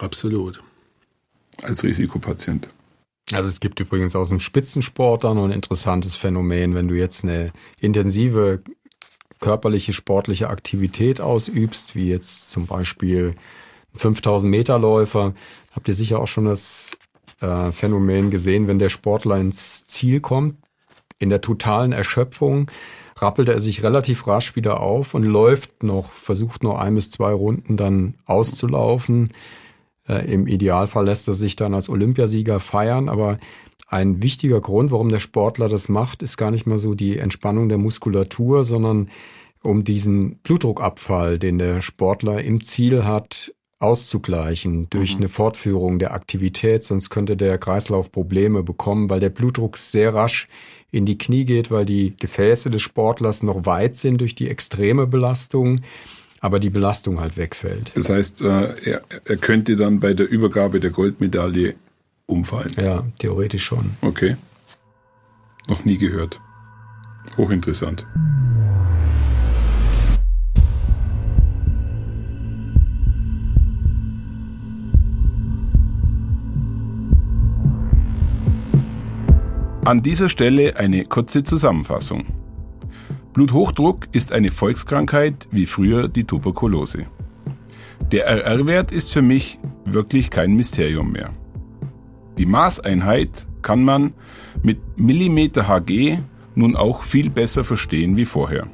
Absolut. 0.00 0.62
Als 1.62 1.82
Risikopatient. 1.82 2.68
Also 3.32 3.48
es 3.48 3.60
gibt 3.60 3.80
übrigens 3.80 4.14
aus 4.16 4.28
dem 4.28 4.40
Spitzensport 4.40 5.24
dann 5.24 5.38
ein 5.38 5.50
interessantes 5.50 6.14
Phänomen, 6.14 6.74
wenn 6.74 6.88
du 6.88 6.94
jetzt 6.94 7.24
eine 7.24 7.52
intensive 7.80 8.62
körperliche 9.40 9.92
sportliche 9.92 10.48
Aktivität 10.48 11.20
ausübst, 11.20 11.94
wie 11.94 12.08
jetzt 12.08 12.50
zum 12.50 12.66
Beispiel 12.66 13.34
ein 13.94 13.98
5000 13.98 14.50
Meter 14.50 14.78
Läufer, 14.78 15.34
habt 15.72 15.88
ihr 15.88 15.94
sicher 15.94 16.20
auch 16.20 16.28
schon 16.28 16.44
das 16.44 16.96
äh, 17.40 17.72
Phänomen 17.72 18.30
gesehen, 18.30 18.68
wenn 18.68 18.78
der 18.78 18.90
Sportler 18.90 19.38
ins 19.38 19.86
Ziel 19.86 20.20
kommt, 20.20 20.56
in 21.18 21.30
der 21.30 21.40
totalen 21.40 21.92
Erschöpfung, 21.92 22.70
rappelt 23.16 23.48
er 23.48 23.60
sich 23.60 23.82
relativ 23.82 24.26
rasch 24.26 24.56
wieder 24.56 24.80
auf 24.80 25.14
und 25.14 25.22
läuft 25.22 25.82
noch, 25.82 26.12
versucht 26.12 26.62
noch 26.62 26.78
ein 26.78 26.94
bis 26.94 27.10
zwei 27.10 27.32
Runden 27.32 27.76
dann 27.76 28.14
auszulaufen. 28.26 29.30
Äh, 30.08 30.30
Im 30.32 30.46
Idealfall 30.46 31.06
lässt 31.06 31.28
er 31.28 31.34
sich 31.34 31.56
dann 31.56 31.74
als 31.74 31.88
Olympiasieger 31.88 32.60
feiern, 32.60 33.08
aber 33.08 33.38
ein 33.86 34.22
wichtiger 34.22 34.60
Grund, 34.60 34.90
warum 34.90 35.10
der 35.10 35.20
Sportler 35.20 35.68
das 35.68 35.88
macht, 35.88 36.22
ist 36.22 36.36
gar 36.36 36.50
nicht 36.50 36.66
mal 36.66 36.78
so 36.78 36.94
die 36.94 37.18
Entspannung 37.18 37.68
der 37.68 37.78
Muskulatur, 37.78 38.64
sondern 38.64 39.10
um 39.62 39.84
diesen 39.84 40.36
Blutdruckabfall, 40.38 41.38
den 41.38 41.58
der 41.58 41.80
Sportler 41.80 42.42
im 42.42 42.60
Ziel 42.60 43.04
hat, 43.04 43.54
auszugleichen 43.78 44.88
durch 44.90 45.16
eine 45.16 45.28
Fortführung 45.28 45.98
der 45.98 46.14
Aktivität, 46.14 46.84
sonst 46.84 47.10
könnte 47.10 47.36
der 47.36 47.58
Kreislauf 47.58 48.10
Probleme 48.10 48.62
bekommen, 48.62 49.10
weil 49.10 49.20
der 49.20 49.30
Blutdruck 49.30 49.76
sehr 49.76 50.14
rasch 50.14 50.48
in 50.90 51.06
die 51.06 51.18
Knie 51.18 51.44
geht, 51.44 51.70
weil 51.70 51.84
die 51.84 52.16
Gefäße 52.16 52.70
des 52.70 52.82
Sportlers 52.82 53.42
noch 53.42 53.66
weit 53.66 53.96
sind 53.96 54.20
durch 54.20 54.34
die 54.34 54.48
extreme 54.48 55.06
Belastung, 55.06 55.80
aber 56.44 56.60
die 56.60 56.68
Belastung 56.68 57.20
halt 57.20 57.38
wegfällt. 57.38 57.92
Das 57.94 58.10
heißt, 58.10 58.42
äh, 58.42 58.74
er, 58.84 59.00
er 59.24 59.36
könnte 59.38 59.76
dann 59.76 59.98
bei 59.98 60.12
der 60.12 60.28
Übergabe 60.28 60.78
der 60.78 60.90
Goldmedaille 60.90 61.74
umfallen. 62.26 62.70
Ja, 62.76 63.02
theoretisch 63.18 63.64
schon. 63.64 63.96
Okay. 64.02 64.36
Noch 65.68 65.86
nie 65.86 65.96
gehört. 65.96 66.38
Hochinteressant. 67.38 68.06
An 79.86 80.02
dieser 80.02 80.28
Stelle 80.28 80.76
eine 80.76 81.06
kurze 81.06 81.42
Zusammenfassung. 81.42 82.43
Bluthochdruck 83.34 84.06
ist 84.12 84.30
eine 84.30 84.52
Volkskrankheit 84.52 85.48
wie 85.50 85.66
früher 85.66 86.06
die 86.06 86.22
Tuberkulose. 86.22 87.06
Der 88.12 88.26
RR-Wert 88.26 88.92
ist 88.92 89.12
für 89.12 89.22
mich 89.22 89.58
wirklich 89.84 90.30
kein 90.30 90.54
Mysterium 90.54 91.10
mehr. 91.10 91.30
Die 92.38 92.46
Maßeinheit 92.46 93.48
kann 93.60 93.82
man 93.82 94.14
mit 94.62 94.78
Millimeter 94.96 95.66
Hg 95.66 96.18
nun 96.54 96.76
auch 96.76 97.02
viel 97.02 97.28
besser 97.28 97.64
verstehen 97.64 98.16
wie 98.16 98.24
vorher. 98.24 98.68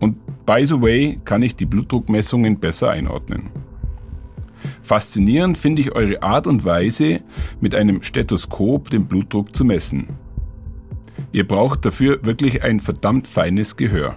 Und 0.00 0.18
by 0.44 0.66
the 0.66 0.82
way 0.82 1.18
kann 1.24 1.40
ich 1.40 1.56
die 1.56 1.64
Blutdruckmessungen 1.64 2.60
besser 2.60 2.90
einordnen. 2.90 3.48
Faszinierend 4.82 5.56
finde 5.56 5.80
ich 5.80 5.92
eure 5.92 6.22
Art 6.22 6.46
und 6.46 6.66
Weise, 6.66 7.20
mit 7.58 7.74
einem 7.74 8.02
Stethoskop 8.02 8.90
den 8.90 9.06
Blutdruck 9.06 9.56
zu 9.56 9.64
messen. 9.64 10.08
Ihr 11.32 11.46
braucht 11.46 11.84
dafür 11.84 12.24
wirklich 12.24 12.62
ein 12.62 12.80
verdammt 12.80 13.28
feines 13.28 13.76
Gehör. 13.76 14.16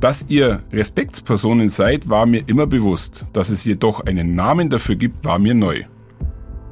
Dass 0.00 0.26
ihr 0.28 0.62
Respektspersonen 0.72 1.68
seid, 1.68 2.08
war 2.08 2.26
mir 2.26 2.42
immer 2.46 2.66
bewusst. 2.66 3.24
Dass 3.32 3.50
es 3.50 3.64
jedoch 3.64 4.00
einen 4.00 4.34
Namen 4.34 4.70
dafür 4.70 4.94
gibt, 4.96 5.24
war 5.24 5.38
mir 5.38 5.54
neu. 5.54 5.84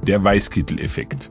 Der 0.07 0.23
Weißkittel-Effekt. 0.23 1.31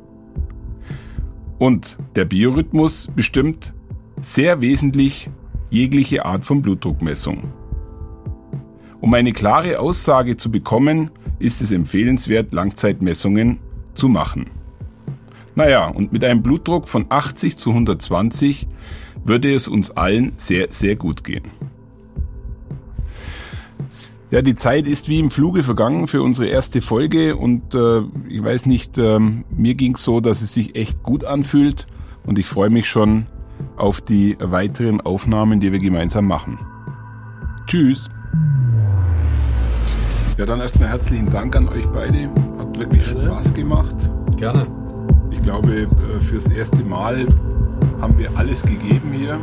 Und 1.60 1.98
der 2.16 2.26
Biorhythmus 2.26 3.08
bestimmt 3.16 3.74
sehr 4.22 4.60
wesentlich 4.60 5.30
jegliche 5.70 6.26
Art 6.26 6.44
von 6.44 6.62
Blutdruckmessung. 6.62 7.54
Um 9.00 9.14
eine 9.14 9.32
klare 9.32 9.80
Aussage 9.80 10.36
zu 10.36 10.50
bekommen, 10.50 11.12
ist 11.40 11.62
es 11.62 11.72
empfehlenswert, 11.72 12.54
Langzeitmessungen 12.54 13.60
zu 13.94 14.10
machen. 14.10 14.50
Naja, 15.56 15.88
und 15.88 16.12
mit 16.12 16.24
einem 16.24 16.42
Blutdruck 16.42 16.88
von 16.88 17.06
80 17.10 17.58
zu 17.58 17.70
120 17.70 18.68
würde 19.24 19.54
es 19.54 19.68
uns 19.68 19.92
allen 19.92 20.34
sehr, 20.38 20.68
sehr 20.70 20.96
gut 20.96 21.24
gehen. 21.24 21.44
Ja, 24.32 24.42
die 24.42 24.56
Zeit 24.56 24.88
ist 24.88 25.10
wie 25.10 25.20
im 25.20 25.30
Fluge 25.30 25.62
vergangen 25.62 26.08
für 26.08 26.24
unsere 26.24 26.48
erste 26.48 26.82
Folge 26.82 27.36
und 27.36 27.76
äh, 27.76 28.02
ich 28.28 28.44
weiß 28.44 28.66
nicht, 28.66 28.98
ähm, 28.98 29.46
mir 29.56 29.76
ging 29.76 29.94
es 29.94 30.04
so, 30.04 30.22
dass 30.22 30.42
es 30.42 30.54
sich 30.54 30.76
echt 30.76 31.04
gut 31.04 31.24
anfühlt 31.24 31.86
und 32.26 32.40
ich 32.40 32.48
freue 32.48 32.72
mich 32.72 32.90
schon 32.90 33.28
auf 33.78 34.02
die 34.02 34.36
weiteren 34.40 35.02
Aufnahmen, 35.02 35.60
die 35.60 35.72
wir 35.72 35.78
gemeinsam 35.78 36.26
machen. 36.26 36.58
Tschüss! 37.68 38.10
Ja, 40.38 40.48
dann 40.48 40.62
erstmal 40.62 40.90
herzlichen 40.90 41.30
Dank 41.30 41.56
an 41.56 41.70
euch 41.70 41.86
beide. 41.90 42.28
Hat 42.58 42.80
wirklich. 42.80 43.06
Spaß 43.06 43.54
gemacht. 43.54 44.10
Gerne. 44.38 44.66
Ich 45.34 45.42
glaube, 45.42 45.74
äh, 45.74 46.20
fürs 46.22 46.48
erste 46.48 46.84
Mal 46.84 47.28
haben 48.00 48.18
wir 48.18 48.30
alles 48.38 48.62
gegeben 48.62 49.12
hier. 49.12 49.40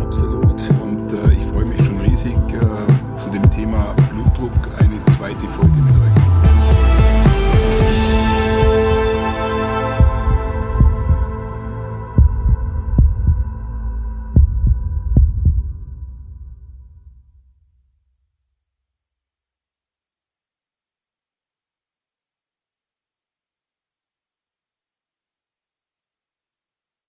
Absolut. 0.00 0.62
Und 0.82 1.12
äh, 1.12 1.32
ich 1.34 1.44
freue 1.46 1.64
mich 1.64 1.84
schon 1.84 2.00
riesig, 2.00 2.32
äh, 2.32 3.18
zu 3.18 3.30
dem 3.30 3.50
Thema 3.50 3.94
Blutdruck 4.12 4.52
eine 4.78 5.16
zweite 5.16 5.46
Folge 5.48 5.74
mit 5.74 5.94
euch 5.96 6.14
zu 6.14 6.20
machen. 6.20 6.53